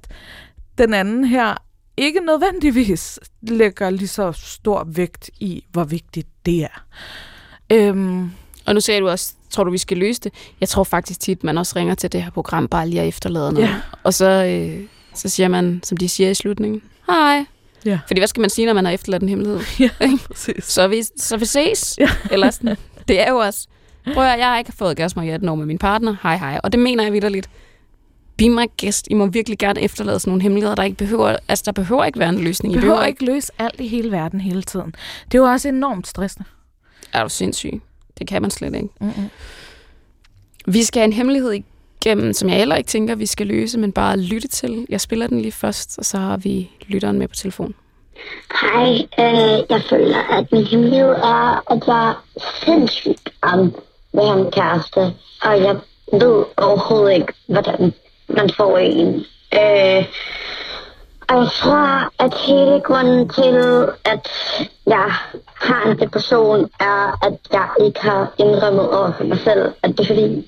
[0.78, 1.56] den anden her
[1.98, 6.84] ikke nødvendigvis lægger lige så stor vægt i, hvor vigtigt det er.
[7.72, 8.32] Øhm,
[8.66, 10.34] Og nu ser du også, tror du, vi skal løse det?
[10.62, 13.54] Jeg tror faktisk tit, man også ringer til det her program, bare lige at efterlade
[13.54, 13.68] noget.
[13.68, 13.76] Ja.
[14.04, 14.84] Og så, øh,
[15.18, 17.46] så siger man, som de siger i slutningen, hej,
[17.86, 18.00] Ja.
[18.08, 19.60] Fordi hvad skal man sige, når man har efterladt en hemmelighed?
[19.80, 19.90] Ja,
[20.28, 20.64] præcis.
[20.66, 21.96] Så vi, så vi ses.
[22.00, 22.10] Ja.
[22.32, 22.78] Eller sådan.
[23.08, 23.68] Det er jo også...
[24.14, 26.16] Prøv at jeg har ikke fået gas mig i 18 år med min partner.
[26.24, 26.60] Hej, hej.
[26.64, 27.50] Og det mener jeg vidderligt.
[28.38, 29.08] Be my guest.
[29.12, 31.38] I må virkelig gerne efterlade sådan nogle hemmeligheder, der ikke behøver...
[31.48, 32.74] Altså, der behøver ikke være en løsning.
[32.74, 34.96] I behøver ikke løse alt i hele verden hele tiden.
[35.26, 36.48] Det er jo også enormt stressende.
[37.14, 37.82] Er du sindssyg?
[38.20, 38.90] Det kan man slet ikke.
[39.02, 39.30] Mm-mm.
[40.68, 41.52] Vi skal have en hemmelighed
[42.08, 44.86] igennem, som jeg heller ikke tænker, vi skal løse, men bare lytte til.
[44.90, 47.76] Jeg spiller den lige først, og så har vi lytteren med på telefon.
[48.62, 52.24] Hej, øh, jeg føler, at mit liv er, at jeg er
[52.66, 53.76] sindssygt om
[54.14, 55.00] med en kæreste,
[55.42, 55.76] og jeg
[56.12, 57.94] ved overhovedet ikke, hvordan
[58.28, 59.08] man får en.
[59.54, 60.06] Øh,
[61.30, 64.30] og jeg tror, at hele grunden til, at
[64.88, 65.12] jeg
[65.56, 70.00] har en depression, er, at jeg ikke har indrømmet over for mig selv, at det
[70.00, 70.48] er fordi,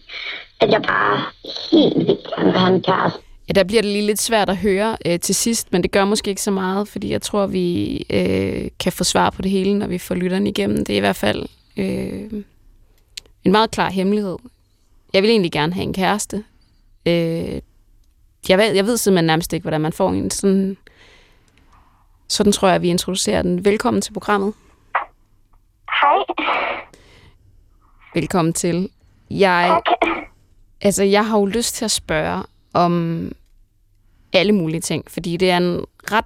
[0.62, 1.22] at jeg bare
[1.72, 3.20] helt vildt gerne vil have en kæreste.
[3.48, 6.06] Ja, der bliver det lige lidt svært at høre øh, til sidst, men det gør
[6.06, 9.80] måske ikke så meget, fordi jeg tror, vi øh, kan få svar på det hele,
[9.80, 10.78] når vi får lytteren igennem.
[10.78, 11.46] Det er i hvert fald
[11.78, 12.44] øh,
[13.44, 14.38] en meget klar hemmelighed.
[15.14, 16.44] Jeg vil egentlig gerne have en kæreste.
[17.06, 17.62] Øh,
[18.50, 20.32] jeg, ved, jeg ved simpelthen nærmest ikke, hvordan man får en.
[20.32, 20.78] Sådan,
[22.28, 23.66] sådan tror jeg, vi introducerer den.
[23.66, 24.54] Velkommen til programmet.
[26.02, 26.46] Hej.
[28.14, 28.90] Velkommen til.
[29.32, 29.82] Jeg,
[30.82, 33.32] altså, jeg har jo lyst til at spørge om
[34.34, 36.26] alle mulige ting, fordi det er en ret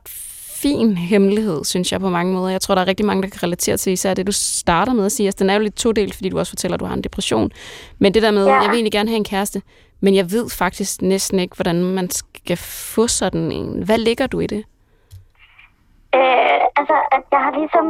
[0.64, 2.50] fin hemmelighed, synes jeg på mange måder.
[2.50, 5.06] Jeg tror, der er rigtig mange, der kan relatere til især det, du starter med
[5.06, 5.28] at sige.
[5.28, 7.52] Altså, den er jo lidt todelt, fordi du også fortæller, at du har en depression.
[8.00, 8.54] Men det der med, ja.
[8.54, 9.62] Jeg vil egentlig gerne have en kæreste,
[10.00, 13.84] men jeg ved faktisk næsten ikke, hvordan man skal få sådan en.
[13.84, 14.64] Hvad ligger du i det?
[16.16, 17.86] Øh, altså, at jeg har ligesom...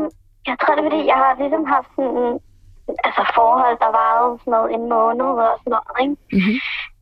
[0.47, 2.39] Jeg tror, det er, fordi jeg har ligesom haft sådan...
[3.07, 6.15] Altså, forhold, der varede sådan noget en måned og sådan noget, ikke?
[6.35, 6.57] Mm-hmm.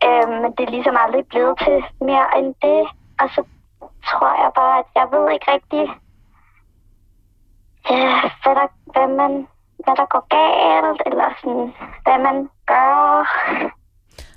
[0.06, 1.78] Øh, men det er ligesom aldrig blevet til
[2.10, 2.82] mere end det.
[3.22, 3.42] Og så
[4.10, 5.84] tror jeg bare, at jeg ved ikke rigtig...
[7.90, 8.12] Ja,
[8.44, 9.48] hvad der, hvad man,
[9.84, 11.74] hvad der går galt, eller sådan,
[12.06, 13.02] hvad man gør.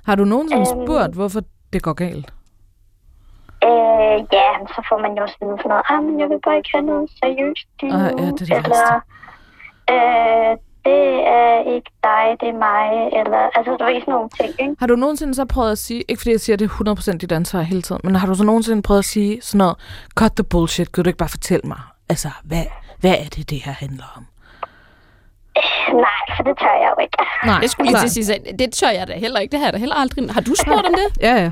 [0.05, 0.85] Har du nogensinde Øhm.
[0.85, 1.41] spurgt, hvorfor
[1.73, 2.33] det går galt?
[3.63, 6.85] Øh, ja, så får man jo sådan noget, ah, men jeg vil bare ikke have
[6.85, 8.93] noget seriøst Ah, ja, det er det eller,
[9.93, 12.87] øh, det er ikke dig, det er mig,
[13.19, 14.75] eller, altså, du ved sådan nogle ting, ikke?
[14.79, 17.17] Har du nogensinde så prøvet at sige, ikke fordi jeg siger, at det er 100%
[17.17, 19.75] dit ansvar hele tiden, men har du så nogensinde prøvet at sige sådan noget,
[20.15, 21.79] cut the bullshit, kan du ikke bare fortælle mig,
[22.09, 22.63] altså, hvad,
[22.99, 24.25] hvad er det, det her handler om?
[25.93, 27.17] Nej, for det tør jeg jo ikke.
[27.45, 29.51] Nej, Jeg skulle lige til at sige, det tør jeg da heller ikke.
[29.51, 30.33] Det har jeg da heller aldrig.
[30.33, 31.21] Har du spurgt om det?
[31.21, 31.51] Ja, ja.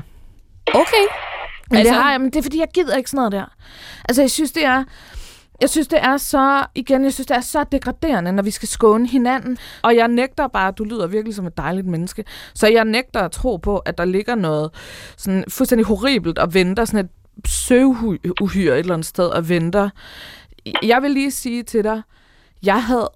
[0.68, 1.04] Okay.
[1.70, 3.44] Men Altså- det har jeg, men det er fordi, jeg gider ikke sådan noget der.
[4.08, 4.84] Altså, jeg synes, det er...
[5.60, 8.68] Jeg synes, det er så, igen, jeg synes, det er så degraderende, når vi skal
[8.68, 9.58] skåne hinanden.
[9.82, 12.24] Og jeg nægter bare, du lyder virkelig som et dejligt menneske,
[12.54, 14.70] så jeg nægter at tro på, at der ligger noget
[15.16, 17.10] sådan fuldstændig horribelt og venter, sådan et
[17.46, 19.90] søvhuhyre et eller andet sted og venter.
[20.82, 22.02] Jeg vil lige sige til dig,
[22.62, 23.10] jeg havde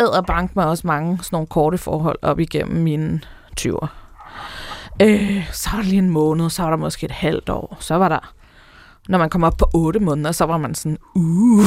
[0.00, 3.20] æderbank mig også mange sådan nogle korte forhold op igennem mine
[3.60, 3.86] 20'er.
[5.02, 7.94] Øh, så var der lige en måned, så var der måske et halvt år, så
[7.94, 8.34] var der,
[9.08, 11.64] når man kom op på otte måneder, så var man sådan, uh.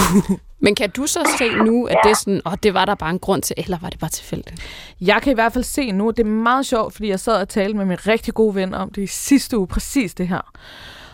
[0.59, 3.09] Men kan du så se nu, at det er sådan, åh, det var der bare
[3.09, 4.61] en grund til, eller var det bare tilfældigt?
[5.01, 7.49] Jeg kan i hvert fald se nu, det er meget sjovt, fordi jeg sad og
[7.49, 10.51] talte med min rigtig gode ven om det i sidste uge, præcis det her.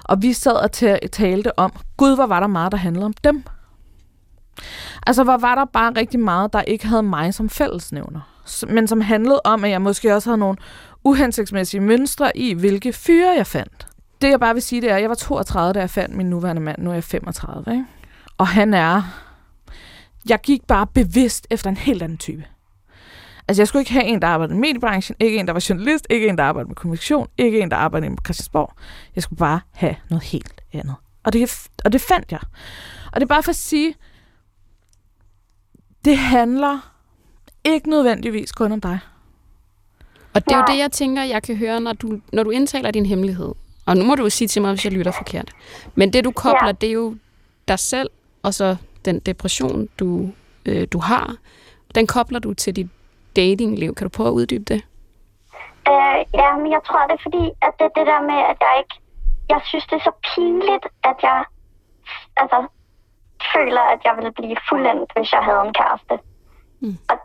[0.04, 3.14] Og vi sad og ta- talte om, gud, hvor var der meget, der handlede om
[3.24, 3.44] dem.
[5.08, 8.20] Altså, hvor var der bare rigtig meget, der ikke havde mig som fællesnævner.
[8.68, 10.58] Men som handlede om, at jeg måske også havde nogle
[11.04, 13.87] uhensigtsmæssige mønstre i, hvilke fyre jeg fandt.
[14.22, 16.30] Det jeg bare vil sige, det er, at jeg var 32, da jeg fandt min
[16.30, 16.82] nuværende mand.
[16.82, 17.86] Nu er jeg 35, ikke?
[18.38, 19.02] Og han er...
[20.30, 22.46] Jeg gik bare bevidst efter en helt anden type.
[23.48, 26.08] Altså, jeg skulle ikke have en, der arbejdede i mediebranchen, ikke en, der var journalist,
[26.10, 28.74] ikke en, der arbejdede med kommunikation, ikke en, der arbejdede med Christiansborg.
[29.16, 30.96] Jeg skulle bare have noget helt andet.
[31.24, 32.40] Og det, og det fandt jeg.
[33.12, 33.96] Og det er bare for at sige,
[36.06, 36.94] det handler
[37.64, 39.00] ikke nødvendigvis kun om dig.
[40.34, 42.92] Og det er jo det, jeg tænker, jeg kan høre, når du, når du indtaler
[42.92, 43.54] din hemmelighed.
[43.88, 45.52] Og nu må du jo sige til mig, hvis jeg lytter forkert.
[45.96, 46.72] Men det, du kobler, ja.
[46.72, 47.16] det er jo
[47.68, 48.10] dig selv,
[48.44, 50.30] og så den depression, du,
[50.66, 51.36] øh, du har.
[51.96, 52.90] Den kobler du til dit
[53.36, 53.96] datingliv.
[53.96, 54.82] Kan du prøve at uddybe det?
[55.90, 58.74] Øh, ja, men jeg tror, det er fordi, at det det der med, at jeg
[58.82, 58.96] ikke...
[59.50, 61.46] Jeg synes, det er så pinligt, at jeg
[62.38, 62.68] altså,
[63.54, 66.16] føler, at jeg ville blive fuldendt, hvis jeg havde en kæreste.
[66.80, 66.98] Mm.
[67.12, 67.18] Og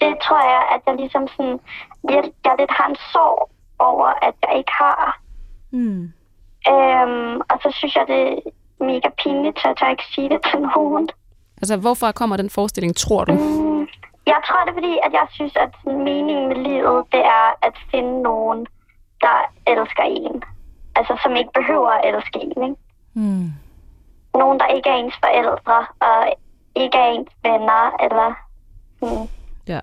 [0.00, 1.60] det tror jeg, at jeg ligesom sådan...
[2.14, 5.20] Jeg, jeg lidt har en sorg over, at jeg ikke har.
[5.70, 6.12] Mm.
[6.68, 10.60] Øhm, og så synes jeg, det er mega pinligt, så jeg ikke sige det til
[10.60, 11.08] nogen.
[11.56, 13.32] Altså, hvorfor kommer den forestilling, tror du?
[13.32, 13.88] Mm,
[14.26, 17.74] jeg tror, det er fordi, at jeg synes, at meningen med livet, det er at
[17.90, 18.66] finde nogen,
[19.20, 20.42] der elsker en.
[20.96, 22.80] Altså, som ikke behøver at elske en, ikke?
[23.14, 23.52] Mm.
[24.34, 26.34] nogen, der ikke er ens forældre, og
[26.76, 28.34] ikke er ens venner, eller
[29.00, 29.28] sådan.
[29.68, 29.80] Ja.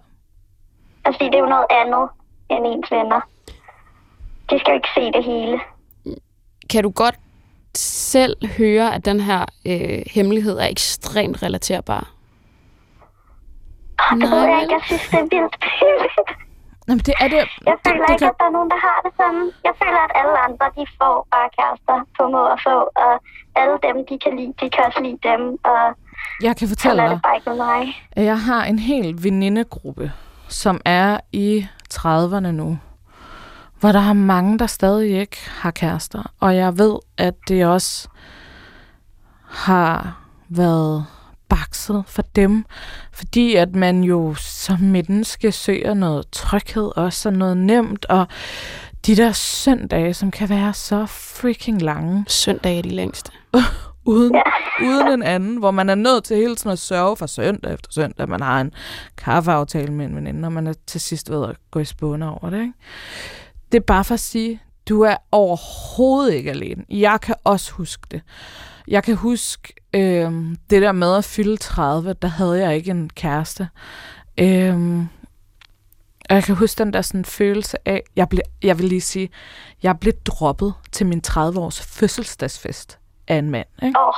[1.06, 2.10] Altså, det er jo noget andet
[2.50, 3.22] end ens venner.
[4.50, 5.60] De skal jo ikke se det hele.
[6.70, 7.16] Kan du godt
[7.78, 12.12] selv høre, at den her øh, hemmelighed er ekstremt relaterbar?
[14.22, 15.56] Det ved jeg ikke, jeg synes, det er vildt.
[16.88, 17.38] Jamen, det er det.
[17.38, 19.46] Jeg det, føler det ikke, at der er nogen, der har det sådan.
[19.68, 23.14] Jeg føler, at alle andre, de får bare kærester på må og få, og
[23.62, 25.84] alle dem, de kan lide, de kan også lide dem, og
[26.42, 30.12] jeg kan fortælle dig, det at jeg har en hel venindegruppe,
[30.48, 32.78] som er i 30'erne nu,
[33.86, 36.32] hvor der er mange, der stadig ikke har kærester.
[36.40, 38.08] Og jeg ved, at det også
[39.50, 41.06] har været
[41.50, 42.66] bakset for dem,
[43.12, 48.28] fordi at man jo som menneske søger noget tryghed også, og noget nemt, og
[49.06, 53.32] de der søndage, som kan være så freaking lange, Søndag er de længste.
[54.06, 54.36] uden,
[54.84, 57.92] uden en anden, hvor man er nødt til hele tiden at sørge for søndag efter
[57.92, 58.30] søndag.
[58.30, 58.72] Man har en
[59.18, 62.50] kaffeaftale med en veninde, og man er til sidst ved at gå i spåne over
[62.50, 62.62] det.
[62.62, 62.74] Ikke?
[63.72, 66.84] Det er bare for at sige, du er overhovedet ikke alene.
[66.90, 68.22] Jeg kan også huske det.
[68.88, 70.32] Jeg kan huske øh,
[70.70, 73.68] det der med at fylde 30, der havde jeg ikke en kæreste.
[74.40, 75.00] Øh,
[76.30, 79.30] og jeg kan huske den der sådan følelse af, jeg, ble, jeg vil lige sige,
[79.84, 83.68] jeg blev droppet til min 30-års fødselsdagsfest af en mand.
[83.84, 84.00] Ikke?
[84.00, 84.14] Åh,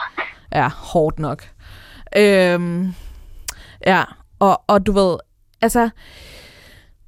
[0.51, 1.49] Ja, hårdt nok.
[2.17, 2.93] Øhm,
[3.85, 4.03] ja,
[4.39, 5.17] og, og du ved,
[5.61, 5.89] altså,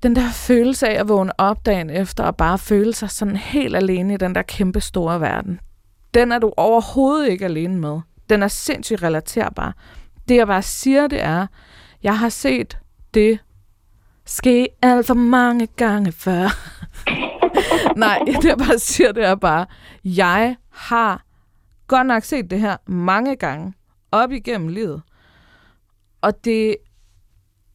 [0.04, 3.76] den der følelse af at vågne op dagen efter og bare føle sig sådan helt
[3.76, 5.60] alene i den der kæmpe store verden,
[6.14, 8.00] den er du overhovedet ikke alene med.
[8.30, 9.76] Den er sindssygt relaterbar.
[10.28, 11.48] Det jeg bare siger, det er,
[12.04, 12.78] jeg har set
[13.14, 13.40] det
[14.26, 16.48] ske alt for mange gange før.
[18.00, 19.66] Nej, det jeg bare siger, det er bare,
[20.04, 21.24] jeg har
[21.88, 23.74] godt nok set det her mange gange
[24.12, 25.02] op igennem livet.
[26.22, 26.76] Og det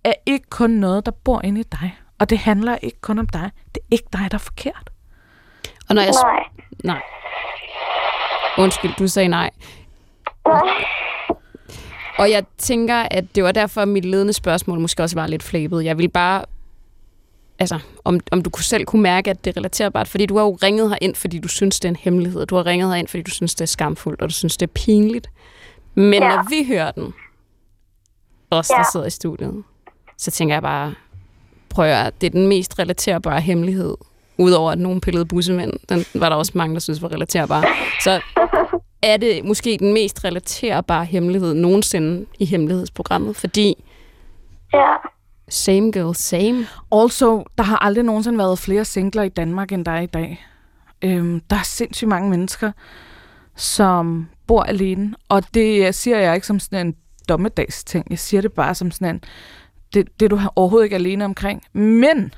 [0.04, 1.98] er ikke kun noget, der bor inde i dig.
[2.18, 3.50] Og det handler ikke kun om dig.
[3.74, 4.90] Det er ikke dig, der er forkert.
[5.88, 6.12] Og når jeg...
[6.24, 6.42] nej.
[6.84, 7.02] Nej.
[8.58, 9.50] Undskyld, du sagde nej.
[10.46, 10.84] Nej.
[12.18, 15.84] Og jeg tænker, at det var derfor, mit ledende spørgsmål måske også var lidt flabet.
[15.84, 16.44] Jeg vil bare...
[17.58, 20.08] Altså, om, om du selv kunne mærke, at det er relaterbart.
[20.08, 22.46] Fordi du har jo ringet her ind, fordi du synes, det er en hemmelighed.
[22.46, 24.66] Du har ringet her ind, fordi du synes, det er skamfuldt, og du synes, det
[24.66, 25.30] er pinligt.
[25.94, 26.28] Men Ja.
[26.36, 27.14] når vi hører den,
[28.50, 28.84] os der Ja.
[28.92, 29.64] sidder i studiet,
[30.18, 30.94] så tænker jeg bare,
[31.74, 33.96] prøv at høre, det er den mest relaterbare hemmelighed.
[34.38, 37.64] Udover at nogen pillede bussemænd, den var der også mange, der synes var relaterbar.
[38.04, 38.20] Så
[39.02, 43.84] er det måske den mest relaterbare hemmelighed nogensinde i hemmelighedsprogrammet, fordi
[44.74, 44.92] Ja.
[45.48, 46.66] same girl, same.
[46.92, 50.46] Also, der har aldrig nogensinde været flere singler i Danmark, end der er i dag.
[51.02, 52.72] Øhm, der er sindssygt mange mennesker,
[53.56, 55.14] som bor alene.
[55.28, 56.94] Og det siger jeg ikke som sådan en
[57.28, 58.06] dommedagsting.
[58.10, 59.20] Jeg siger det bare som sådan en,
[59.94, 61.62] det, det er du overhovedet ikke alene omkring.
[61.72, 62.32] Men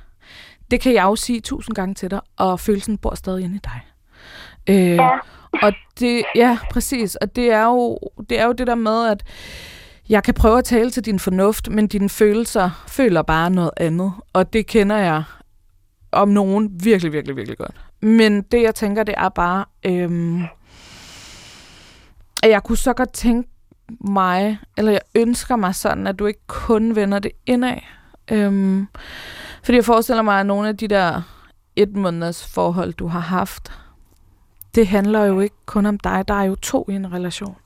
[0.71, 3.61] det kan jeg jo sige tusind gange til dig, og følelsen bor stadig inde i
[3.65, 3.81] dig.
[4.69, 5.09] Øh, Ja.
[5.63, 7.15] Og det, ja, præcis.
[7.15, 7.99] Og det er, jo,
[8.31, 9.23] det er jo det der med, at
[10.09, 14.13] jeg kan prøve at tale til din fornuft, men dine følelser føler bare noget andet.
[14.33, 15.23] Og det kender jeg
[16.13, 17.75] om nogen virkelig, virkelig, virkelig godt.
[18.03, 20.43] Men det, jeg tænker, det er bare, øhm,
[22.43, 23.49] at jeg kunne så godt tænke
[24.01, 27.79] mig, eller jeg ønsker mig sådan, at du ikke kun vender det indad.
[28.33, 28.89] Øhm,
[29.65, 31.23] fordi jeg forestiller mig, at nogle af de der
[31.77, 33.73] et måneders forhold, du har haft,
[34.75, 36.29] det handler jo ikke kun om dig.
[36.29, 37.57] Der er jo to i en relation.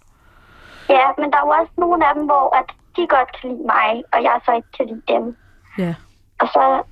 [0.89, 2.65] ja, men der er jo også nogle af dem, hvor at
[2.97, 5.37] de godt kan lide mig, og jeg så ikke kan lide dem.
[5.79, 5.95] Ja.
[6.41, 6.83] Og så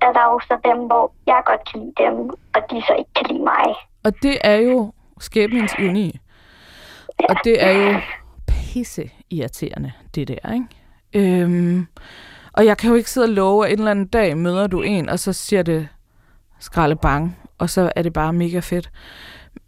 [0.00, 2.14] er der jo så dem, hvor jeg godt kan lide dem,
[2.54, 3.66] og de så ikke kan lide mig.
[4.04, 6.20] Og det er jo skæbnens ironi.
[7.28, 8.00] Og det er jo
[8.76, 11.40] pisse irriterende, det der, ikke?
[11.42, 11.86] Øhm,
[12.52, 14.82] og jeg kan jo ikke sidde og love, at en eller anden dag møder du
[14.82, 15.88] en, og så siger det
[16.60, 18.90] skralde bang, og så er det bare mega fedt.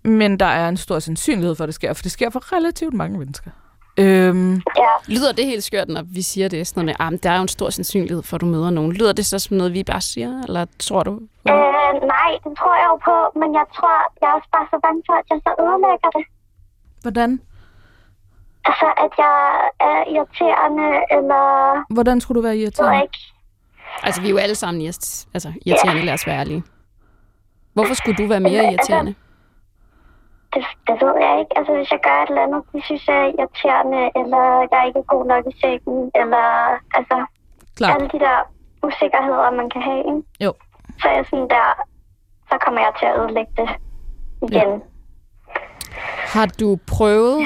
[0.05, 2.95] Men der er en stor sandsynlighed for, at det sker, for det sker for relativt
[2.95, 3.51] mange mennesker.
[3.99, 6.67] Øhm, Ja, Lyder det helt skørt, når vi siger det?
[6.67, 8.93] Sådan, at ah, der er jo en stor sandsynlighed for, at du møder nogen.
[8.93, 10.43] Lyder det så som noget, vi bare siger?
[10.43, 11.13] Eller tror du?
[11.49, 14.79] øh, nej, det tror jeg jo på, men jeg tror, jeg er også bare så
[14.83, 16.25] bange for, at jeg så ødelægger det.
[17.03, 17.41] hvordan?
[18.69, 19.37] Altså, at jeg
[19.91, 21.45] er irriterende, eller
[21.95, 22.95] Hvordan skulle du være irriterende?
[22.95, 23.19] jeg ikke.
[24.03, 26.63] Altså, vi er jo alle sammen irrit- altså, irriterende, lad os være ærlige.
[27.75, 29.15] Hvorfor skulle du være mere irriterende?
[30.55, 31.53] Det, det ved jeg ikke.
[31.59, 34.87] Altså, hvis jeg gør et eller andet, de synes, jeg er irriterende, eller jeg er
[34.91, 36.45] ikke god nok i sengen, eller
[36.99, 37.17] altså,
[37.77, 37.95] Klart.
[37.95, 38.39] alle de der
[38.87, 40.23] usikkerheder, man kan have, ikke?
[40.45, 40.53] Jo.
[41.01, 41.67] Så er jeg sådan der,
[42.51, 43.69] så kommer jeg til at ødelægge det
[44.49, 44.83] igen.
[46.35, 47.39] Har du prøvet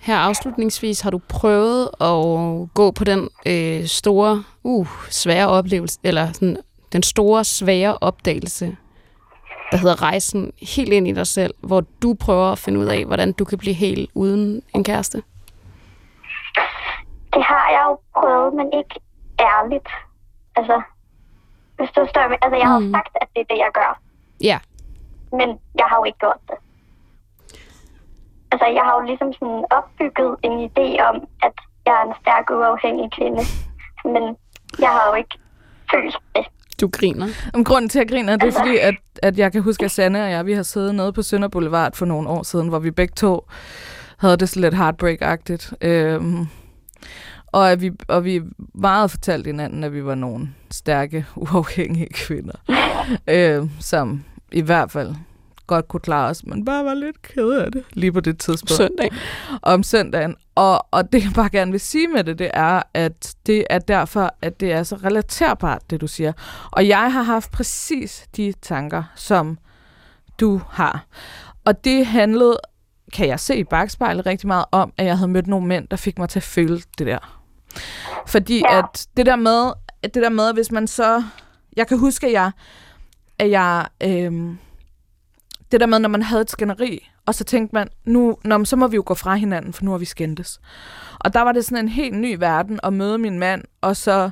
[0.00, 6.32] her afslutningsvis, har du prøvet at gå på den øh, store, uh, svære oplevelse, eller
[6.32, 6.56] sådan,
[6.92, 8.76] den store, svære opdagelse,
[9.72, 13.04] der hedder rejsen helt ind i dig selv, hvor du prøver at finde ud af,
[13.04, 15.22] hvordan du kan blive helt uden en kæreste?
[17.34, 18.94] Det har jeg jo prøvet, men ikke
[19.40, 19.88] ærligt.
[20.56, 20.82] Altså,
[21.76, 22.38] hvis du forstår mig.
[22.42, 22.92] Altså, jeg har Mm.
[22.92, 24.00] sagt, at det er det, jeg gør.
[24.40, 24.58] Ja,
[25.32, 25.48] Men
[25.78, 26.56] jeg har jo ikke gjort det.
[28.52, 32.50] Altså, jeg har jo ligesom sådan opbygget en idé om, at jeg er en stærk,
[32.50, 33.42] uafhængig kvinde.
[34.04, 34.36] Men
[34.78, 35.34] jeg har jo ikke
[35.92, 36.44] følt det.
[36.80, 37.26] du griner.
[37.54, 39.90] Om grunden til, at jeg griner, det er fordi, at, at jeg kan huske, at
[39.90, 42.78] Sanne og jeg, vi har siddet nede på Sønder Boulevard for nogle år siden, hvor
[42.78, 43.46] vi begge to
[44.18, 45.72] havde det så lidt heartbreak-agtigt.
[45.80, 46.46] Øhm,
[47.46, 48.42] og, at vi, og vi
[48.74, 52.56] meget fortalte hinanden, at vi var nogle stærke, uafhængige kvinder,
[53.28, 55.14] øh, som i hvert fald
[55.70, 58.70] godt kunne klare os, men bare var lidt ked af det lige på det tidspunkt
[58.70, 59.10] Søndag.
[59.62, 60.36] om søndagen.
[60.54, 63.78] Og, og det, jeg bare gerne vil sige med det, det er, at det er
[63.78, 66.32] derfor, at det er så relaterbart, det du siger.
[66.70, 69.58] Og jeg har haft præcis de tanker, som
[70.40, 71.06] du har.
[71.64, 72.58] Og det handlede,
[73.12, 75.96] kan jeg se i bagspejlet, rigtig meget om, at jeg havde mødt nogle mænd, der
[75.96, 77.40] fik mig til at føle det der.
[78.26, 81.22] Fordi at det der med, at det der med, hvis man så...
[81.76, 82.50] Jeg kan huske, at jeg...
[83.38, 84.58] At jeg øhm,
[85.72, 88.66] det der med, når man havde et skænderi, og så tænkte man, nu, nå, men
[88.66, 90.60] så må vi jo gå fra hinanden, for nu har vi skændtes.
[91.18, 94.30] Og der var det sådan en helt ny verden at møde min mand, og så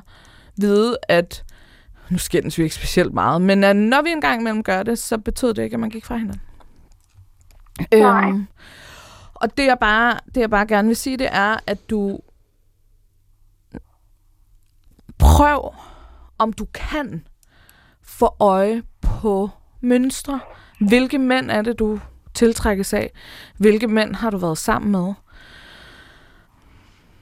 [0.57, 1.43] vide, at
[2.09, 5.17] nu skændes vi ikke specielt meget, men at når vi engang imellem gør det, så
[5.17, 6.41] betød det ikke, at man gik fra hinanden.
[7.91, 8.29] Nej.
[8.29, 8.47] Øhm,
[9.33, 12.19] og det jeg, bare, det jeg bare gerne vil sige, det er, at du
[15.17, 15.73] prøv,
[16.37, 17.27] om du kan
[18.01, 19.49] få øje på
[19.81, 20.39] mønstre.
[20.79, 21.99] Hvilke mænd er det, du
[22.33, 23.11] tiltrækkes af?
[23.57, 25.13] Hvilke mænd har du været sammen med?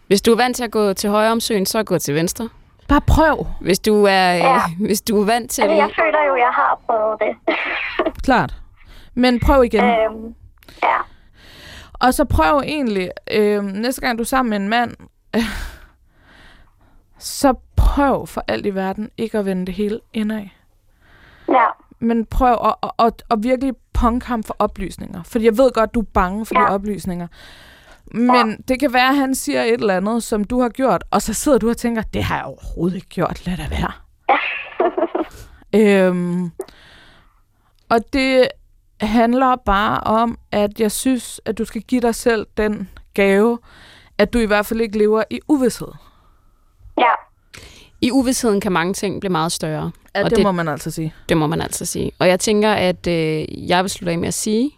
[0.08, 2.50] Hvis du er vant til at gå til højre om søen, så gå til venstre.
[2.88, 3.48] Bare prøv.
[3.62, 4.54] Hvis du er, Ja.
[4.54, 4.62] ja.
[4.80, 5.62] hvis du er vant til...
[5.62, 7.56] Altså, jeg føler jo, at jeg har prøvet det.
[8.26, 8.56] Klart.
[9.14, 9.84] Men prøv igen.
[9.84, 10.36] øhm,
[10.84, 10.98] ja.
[11.94, 14.96] Og så prøv egentlig, øh, næste gang du er sammen med en mand,
[15.36, 15.42] øh,
[17.18, 20.46] så prøv for alt i verden ikke at vende det hele indad.
[21.50, 21.66] Ja.
[22.00, 25.24] Men prøv at, at, at, at virkelig punk ham for oplysninger.
[25.24, 26.66] Fordi jeg ved godt, du er bange for ja.
[26.66, 27.28] de oplysninger.
[28.12, 28.56] Men ja.
[28.68, 31.34] det kan være, at han siger et eller andet, som du har gjort, og så
[31.34, 33.92] sidder du og tænker, det har jeg overhovedet ikke gjort, lad det være.
[36.08, 36.52] øhm,
[37.90, 38.48] og det
[39.02, 43.60] handler bare om, at jeg synes, at du skal give dig selv den gave,
[44.18, 45.92] at du i hvert fald ikke lever i uvidshed.
[46.98, 47.12] Ja.
[48.02, 49.92] I uvidsheden kan mange ting blive meget større.
[50.16, 51.14] Ja, og det, det, må man altså sige.
[51.30, 52.12] det må man altså sige.
[52.20, 54.72] Og jeg tænker, at øh, jeg vil slutte af med at sige,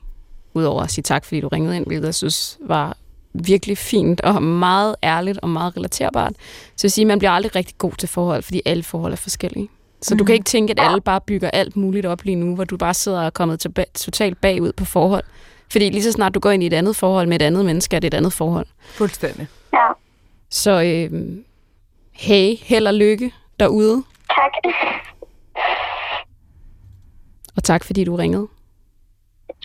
[0.54, 2.98] udover at sige tak, fordi du ringede ind, hvilket jeg synes var
[3.34, 6.34] virkelig fint og meget ærligt og meget relaterbart.
[6.76, 9.18] Så jeg siger, at man bliver aldrig rigtig god til forhold, fordi alle forhold er
[9.18, 9.70] forskellige.
[10.02, 12.64] Så du kan ikke tænke, at alle bare bygger alt muligt op lige nu, hvor
[12.64, 15.24] du bare sidder og er kommet tilba- totalt bagud på forhold.
[15.72, 17.96] Fordi lige så snart du går ind i et andet forhold med et andet menneske,
[17.96, 18.66] er det et andet forhold.
[18.94, 19.48] Fuldstændig.
[19.74, 19.88] Ja.
[20.50, 21.38] Så øh,
[22.20, 24.52] hey, held og lykke derude, Tak.
[27.58, 28.48] og tak fordi du ringede.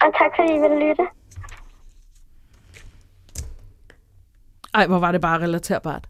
[0.02, 1.02] Og tak, fordi I ville lytte.
[4.74, 6.06] Ej, hvor var det bare relaterbart.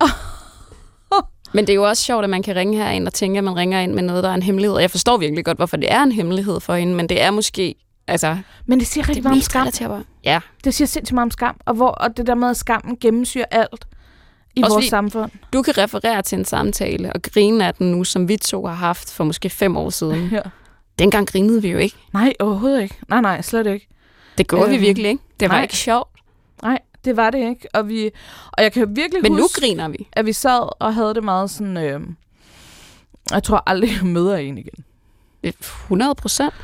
[1.54, 3.56] Men det er jo også sjovt, at man kan ringe herind og tænke, at man
[3.56, 4.74] ringer ind med noget, der er en hemmelighed.
[4.76, 7.30] Og jeg forstår virkelig godt, hvorfor det er en hemmelighed for hende, men det er
[7.30, 7.74] måske...
[8.06, 10.04] Altså, Men det siger rigtig det meget om skam.
[10.24, 12.96] Ja, Det siger sindssygt meget om skam, og, hvor, og det der med, at skammen
[13.00, 13.86] gennemsyrer alt
[14.56, 15.30] i Også vores fordi- samfund.
[15.52, 18.74] du kan referere til en samtale og grine af den nu, som vi to har
[18.74, 20.28] haft for måske fem år siden.
[20.32, 20.40] Ja.
[20.98, 21.96] Dengang grinede vi jo ikke.
[22.12, 22.94] Nej, overhovedet ikke.
[23.08, 23.88] Nej, nej, slet ikke.
[24.38, 25.22] Det gjorde Øhm, vi virkelig ikke.
[25.40, 25.62] Det var nej.
[25.62, 26.08] ikke sjovt.
[26.62, 27.68] Nej, det var det ikke.
[27.74, 28.10] Og, vi,
[28.52, 30.08] og jeg kan virkelig Men nu huske, griner vi.
[30.12, 31.76] at vi sad og havde det meget sådan...
[31.76, 32.00] Øh,
[33.30, 34.84] jeg tror aldrig, jeg møder en igen.
[35.42, 36.54] 100 procent.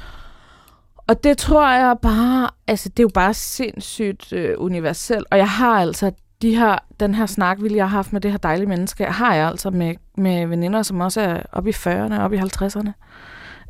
[1.07, 2.51] Og det tror jeg bare...
[2.66, 5.26] Altså, det er jo bare sindssygt øh, universelt.
[5.30, 6.12] Og jeg har altså
[6.43, 9.34] de her, den her snak, vil jeg har haft med det her dejlige menneske, har
[9.34, 12.91] jeg altså med, med veninder, som også er oppe i 40'erne, oppe i 50'erne.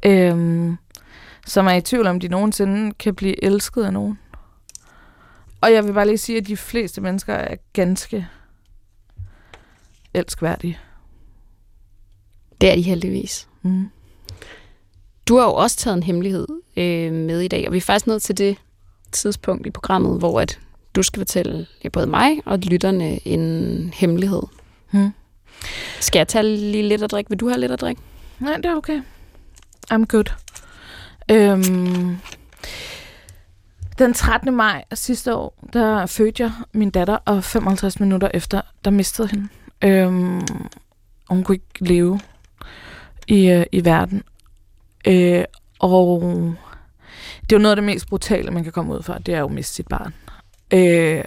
[0.06, 0.76] Øhm,
[1.46, 4.18] som er i tvivl om, de nogensinde kan blive elsket af nogen.
[5.60, 8.28] Og jeg vil bare lige sige, at de fleste mennesker er ganske
[10.14, 10.78] elskværdige.
[12.60, 13.48] Det er de heldigvis.
[13.62, 13.90] Mm.
[15.28, 16.46] Du har jo også taget en hemmelighed
[16.76, 18.56] øh, med i dag, og vi er faktisk nået til det
[19.12, 20.60] tidspunkt i programmet, hvor at
[20.96, 24.42] du skal fortælle ja, både mig og lytterne en hemmelighed.
[24.90, 25.10] Hmm.
[26.00, 27.30] Skal jeg tage lige lidt at drikke?
[27.30, 28.02] Vil du have lidt at drikke?
[28.38, 29.02] Nej, det er okay.
[29.92, 30.32] I'm good.
[31.30, 32.16] Øhm,
[33.98, 34.56] Den 13.
[34.56, 39.48] maj sidste år, der fødte jeg min datter, og 55 minutter efter, der mistede hende.
[39.84, 40.46] Øhm,
[41.28, 42.20] hun kunne ikke leve
[43.26, 44.22] i, øh, i verden.
[45.06, 45.44] Øh,
[45.78, 46.20] og
[47.40, 49.38] det er jo noget af det mest brutale, man kan komme ud fra, det er
[49.38, 50.14] jo at miste sit barn.
[50.74, 51.24] Øh,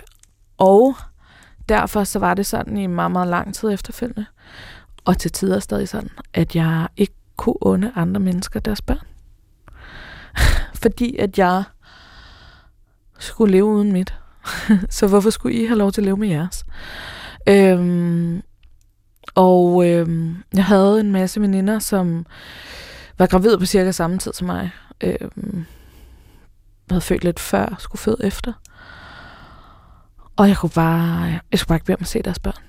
[0.58, 0.96] og
[1.70, 4.26] derfor så var det sådan i meget, meget lang tid efterfølgende,
[5.06, 9.08] og til tider stadig sådan, at jeg ikke kunne unde andre mennesker deres børn.
[10.84, 11.64] Fordi at jeg
[13.20, 14.14] skulle leve uden mit.
[14.90, 16.66] så hvorfor skulle I have lov til at leve med jeres?
[17.48, 18.42] Øhm,
[19.36, 22.26] og øhm, jeg havde en masse veninder, som
[23.18, 24.72] var gravid på cirka samme tid som mig.
[25.02, 25.66] Øhm,
[26.90, 28.54] havde født lidt før, skulle føde efter.
[30.40, 32.64] Og jeg kunne bare, jeg skulle bare ikke bede om at se deres børn.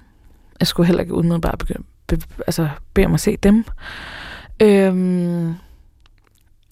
[0.60, 3.64] Jeg skulle heller ikke umiddelbart begynde, be, altså bede om at se dem.
[4.62, 5.54] Øhm,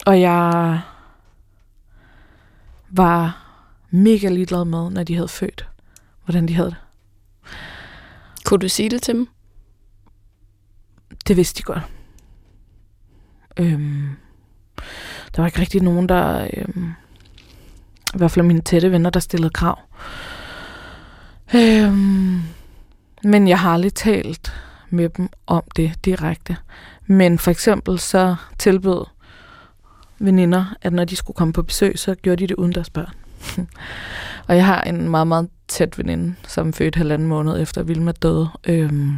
[0.05, 0.81] og jeg
[2.89, 3.45] var
[3.89, 5.67] mega ligeglad med, når de havde født,
[6.25, 6.77] hvordan de havde det.
[8.45, 9.27] Kunne du sige det til dem?
[11.27, 11.83] Det vidste de godt.
[13.57, 14.09] Øhm,
[15.35, 16.47] der var ikke rigtig nogen, der...
[16.57, 16.93] Øhm,
[18.13, 19.79] I hvert fald mine tætte venner, der stillede krav.
[21.55, 22.41] Øhm,
[23.23, 24.53] men jeg har aldrig talt
[24.89, 26.57] med dem om det direkte.
[27.05, 29.05] Men for eksempel så tilbød
[30.19, 33.13] veninder, at når de skulle komme på besøg, så gjorde de det uden deres børn.
[34.47, 38.49] og jeg har en meget, meget tæt veninde, som fødte halvanden måned efter Vilma døde.
[38.63, 39.17] Øhm,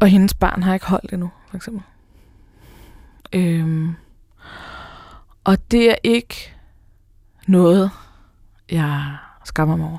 [0.00, 1.82] og hendes barn har ikke holdt endnu, for eksempel.
[3.32, 3.94] Øhm,
[5.44, 6.54] og det er ikke
[7.46, 7.90] noget,
[8.70, 9.16] jeg
[9.46, 9.98] skammer mig over.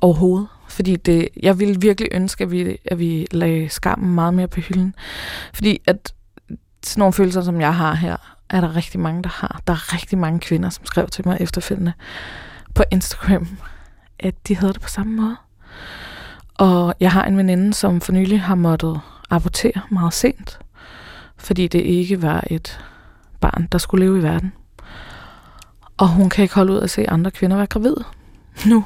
[0.00, 0.48] Overhovedet.
[0.68, 4.60] Fordi det, jeg ville virkelig ønske, at vi, at vi lagde skammen meget mere på
[4.60, 4.94] hylden.
[5.54, 6.12] Fordi at
[6.82, 8.16] sådan nogle følelser, som jeg har her,
[8.50, 9.60] er der rigtig mange, der har.
[9.66, 11.92] Der er rigtig mange kvinder, som skrev til mig efterfølgende
[12.74, 13.48] på Instagram,
[14.18, 15.36] at de havde det på samme måde.
[16.54, 19.00] Og jeg har en veninde, som for nylig har måttet
[19.30, 20.58] abortere meget sent,
[21.36, 22.80] fordi det ikke var et
[23.40, 24.52] barn, der skulle leve i verden.
[25.98, 28.04] Og hun kan ikke holde ud at se andre kvinder være gravide
[28.70, 28.84] nu.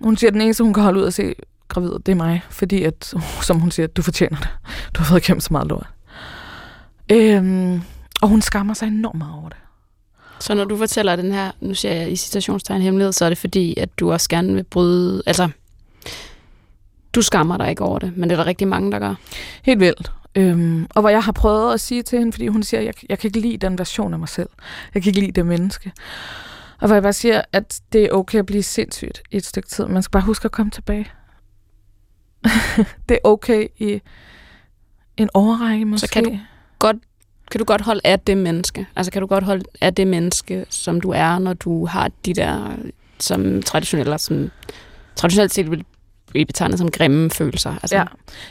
[0.00, 1.34] Hun siger, at den eneste, hun kan holde ud at se
[1.68, 2.42] gravid, det er mig.
[2.50, 3.14] Fordi, at,
[3.48, 4.48] som hun siger, du fortjener det.
[4.94, 5.86] Du har fået kæmpe så meget lort.
[7.12, 7.82] Øhm,
[8.22, 9.58] og hun skammer sig enormt meget over det.
[10.40, 13.38] Så når du fortæller den her, nu siger jeg i citationstegn hemmelighed, så er det
[13.38, 15.48] fordi, at du også gerne vil bryde, altså,
[17.14, 19.14] du skammer dig ikke over det, men det er der rigtig mange, der gør.
[19.62, 20.12] Helt vildt.
[20.34, 23.18] Øhm, og hvor jeg har prøvet at sige til hende, fordi hun siger, jeg, jeg
[23.18, 24.48] kan ikke lide den version af mig selv.
[24.94, 25.92] Jeg kan ikke lide det menneske.
[26.80, 29.68] Og hvor jeg bare siger, at det er okay at blive sindssygt i et stykke
[29.68, 29.86] tid.
[29.86, 31.10] Man skal bare huske at komme tilbage.
[33.08, 34.00] det er okay i
[35.16, 36.06] en overrække måske.
[36.06, 36.38] Så kan du
[36.78, 36.96] godt
[37.50, 38.86] kan du godt holde af det menneske?
[38.96, 42.34] Altså kan du godt holde af det menneske, som du er, når du har de
[42.34, 42.76] der,
[43.18, 44.50] som traditionelt, som
[45.16, 45.84] traditionelt set vil
[46.30, 47.70] blive betegnet som grimme følelser?
[47.70, 47.96] Altså.
[47.96, 48.04] Ja.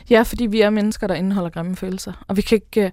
[0.10, 2.14] ja, fordi vi er mennesker, der indeholder grimme følelser.
[2.28, 2.92] Og vi kan ikke, øh,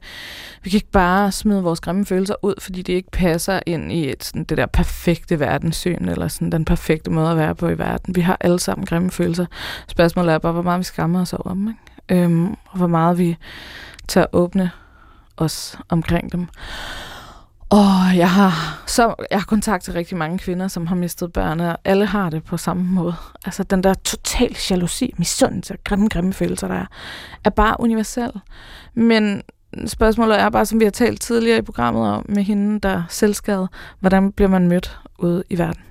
[0.63, 4.11] vi kan ikke bare smide vores grimme følelser ud, fordi det ikke passer ind i
[4.11, 7.79] et, sådan, det der perfekte verdenssyn, eller sådan den perfekte måde at være på i
[7.79, 8.17] verden.
[8.17, 9.47] Vi har alle sammen grimme følelser.
[9.89, 12.25] Spørgsmålet er bare, hvor meget vi skammer os over dem, ikke?
[12.25, 13.37] Øhm, og hvor meget vi
[14.09, 14.71] tager åbne
[15.37, 16.47] os omkring dem.
[17.71, 21.61] Og jeg har, så, jeg har kontakt til rigtig mange kvinder, som har mistet børn,
[21.61, 23.15] og alle har det på samme måde.
[23.45, 26.87] Altså den der total jalousi, misundelse og grimme, grimme følelser, der er,
[27.45, 28.31] er bare universel.
[28.95, 29.43] Men
[29.87, 33.69] spørgsmålet er bare, som vi har talt tidligere i programmet om, med hende, der selskabet,
[34.01, 35.83] hvordan bliver man mødt ude i verden?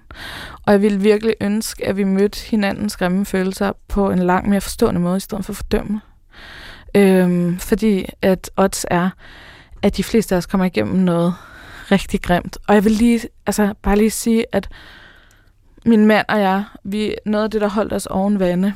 [0.66, 4.62] Og jeg ville virkelig ønske, at vi mødte hinandens grimme følelser på en langt mere
[4.62, 6.02] forstående måde, i stedet for at fordømme.
[6.96, 9.10] Øhm, fordi at odds er,
[9.82, 11.34] at de fleste af os kommer igennem noget
[11.92, 12.58] rigtig grimt.
[12.68, 14.70] Og jeg vil lige, altså bare lige sige, at
[15.86, 18.74] min mand og jeg, vi, noget af det, der holdt os oven vande,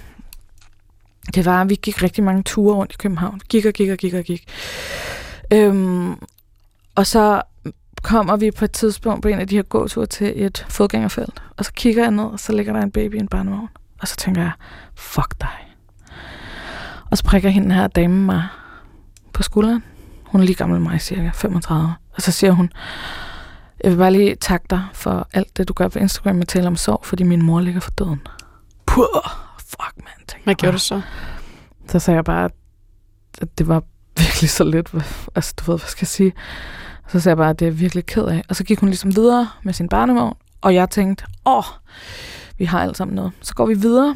[1.36, 3.42] det var, at vi gik rigtig mange ture rundt i København.
[3.50, 4.46] Gik og gik og gik og gik.
[5.54, 6.16] Øhm,
[6.96, 7.42] og så
[8.02, 11.44] kommer vi på et tidspunkt på en af de her gåture til et fodgængerfelt.
[11.58, 13.70] Og så kigger jeg ned, og så ligger der en baby i en barnevogn.
[14.02, 14.52] Og så tænker jeg,
[14.96, 15.76] fuck dig.
[17.12, 18.48] Og så prikker hende her dame mig
[19.34, 19.84] på skulderen.
[20.24, 21.94] Hun er lige gammel mig, cirka 35.
[22.20, 22.72] Og så siger hun,
[23.84, 26.68] jeg vil bare lige takke dig for alt det, du gør på Instagram med tale
[26.68, 28.22] om sorg, fordi min mor ligger for døden.
[28.86, 29.06] Puh,
[29.58, 30.44] fuck, man.
[30.44, 31.02] Hvad gjorde du så?
[31.88, 32.50] Så sagde jeg bare,
[33.42, 33.84] at det var
[34.18, 34.94] virkelig så lidt.
[35.36, 36.34] Altså, du ved, hvad skal jeg sige?
[37.08, 38.44] Så sagde jeg bare, at det er virkelig ked af.
[38.50, 41.64] Og så gik hun ligesom videre med sin barnevogn, og jeg tænkte, åh,
[42.58, 43.32] vi har alt sammen noget.
[43.42, 44.16] Så går vi videre,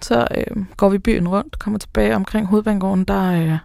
[0.00, 3.58] så øh, går vi byen rundt, kommer tilbage omkring hovedbanegården, der, øh,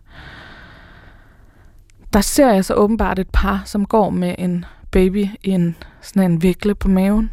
[2.13, 6.31] der ser jeg så åbenbart et par, som går med en baby i en, sådan
[6.31, 7.31] en vikle på maven.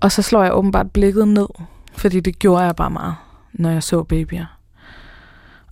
[0.00, 1.48] Og så slår jeg åbenbart blikket ned,
[1.96, 3.14] fordi det gjorde jeg bare meget,
[3.52, 4.58] når jeg så babyer.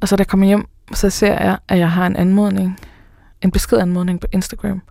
[0.00, 2.80] Og så da jeg kommer hjem, så ser jeg, at jeg har en anmodning,
[3.42, 4.82] en beskedanmodning på Instagram,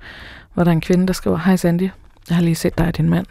[0.53, 1.89] hvor der er en kvinde, der skriver, Hej Sandy,
[2.29, 3.25] jeg har lige set dig og din mand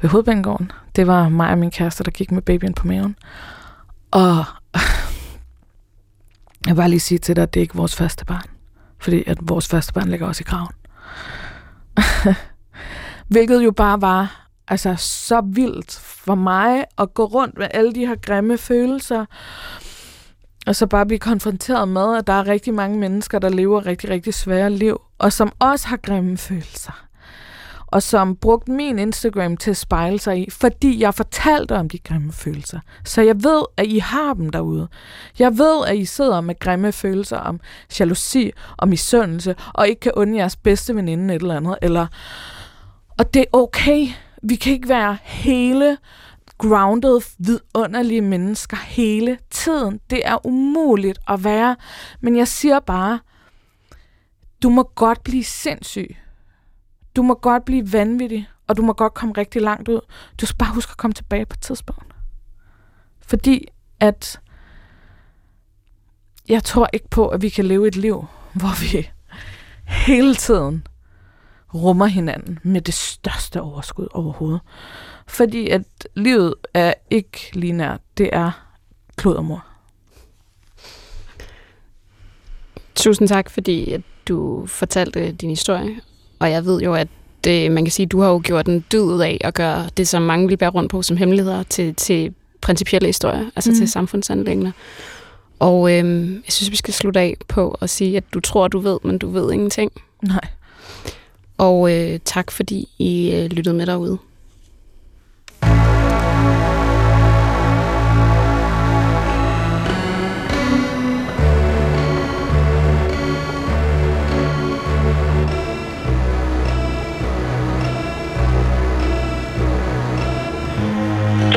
[0.00, 0.72] ved hovedbanegården.
[0.96, 3.16] Det var mig og min kæreste, der gik med babyen på maven.
[4.10, 4.44] Og
[6.66, 8.48] jeg vil bare lige sige til dig, at det er ikke vores første barn.
[8.98, 10.74] Fordi at vores første barn ligger også i graven.
[13.32, 18.06] Hvilket jo bare var altså, så vildt for mig at gå rundt med alle de
[18.06, 19.24] her grimme følelser.
[20.66, 24.10] Og så bare blive konfronteret med, at der er rigtig mange mennesker, der lever rigtig,
[24.10, 25.00] rigtig svære liv.
[25.18, 27.06] Og som også har grimme følelser
[27.92, 31.98] og som brugte min Instagram til at spejle sig i, fordi jeg fortalte om de
[31.98, 32.80] grimme følelser.
[33.04, 34.88] Så jeg ved, at I har dem derude.
[35.38, 37.60] Jeg ved, at I sidder med grimme følelser om
[38.00, 41.78] jalousi og misundelse, og ikke kan unde jeres bedste veninde et eller andet.
[41.82, 42.06] Eller...
[43.18, 44.08] Og det er okay.
[44.42, 45.96] Vi kan ikke være hele
[46.58, 50.00] grounded, vidunderlige mennesker hele tiden.
[50.10, 51.76] Det er umuligt at være.
[52.20, 53.18] Men jeg siger bare,
[54.62, 56.16] du må godt blive sindssyg
[57.16, 60.00] du må godt blive vanvittig, og du må godt komme rigtig langt ud.
[60.40, 62.14] Du skal bare huske at komme tilbage på et tidspunkt.
[63.20, 63.68] Fordi
[64.00, 64.40] at
[66.48, 69.10] jeg tror ikke på, at vi kan leve et liv, hvor vi
[69.86, 70.86] hele tiden
[71.74, 74.60] rummer hinanden med det største overskud overhovedet.
[75.26, 78.00] Fordi at livet er ikke lineært.
[78.18, 78.50] Det er
[79.16, 79.66] klodermor.
[82.94, 86.00] Tusind tak, fordi at du fortalte din historie,
[86.42, 87.08] og jeg ved jo, at
[87.44, 90.22] det, man kan sige, du har jo gjort en død af at gøre det, som
[90.22, 93.76] mange vil bære rundt på som hemmeligheder, til, til principielle historier, altså mm.
[93.76, 94.72] til samfundsanlæggende.
[95.58, 98.78] Og øhm, jeg synes, vi skal slutte af på at sige, at du tror, du
[98.78, 99.92] ved, men du ved ingenting.
[100.22, 100.48] Nej.
[101.58, 104.18] Og øh, tak, fordi I øh, lyttede med derude.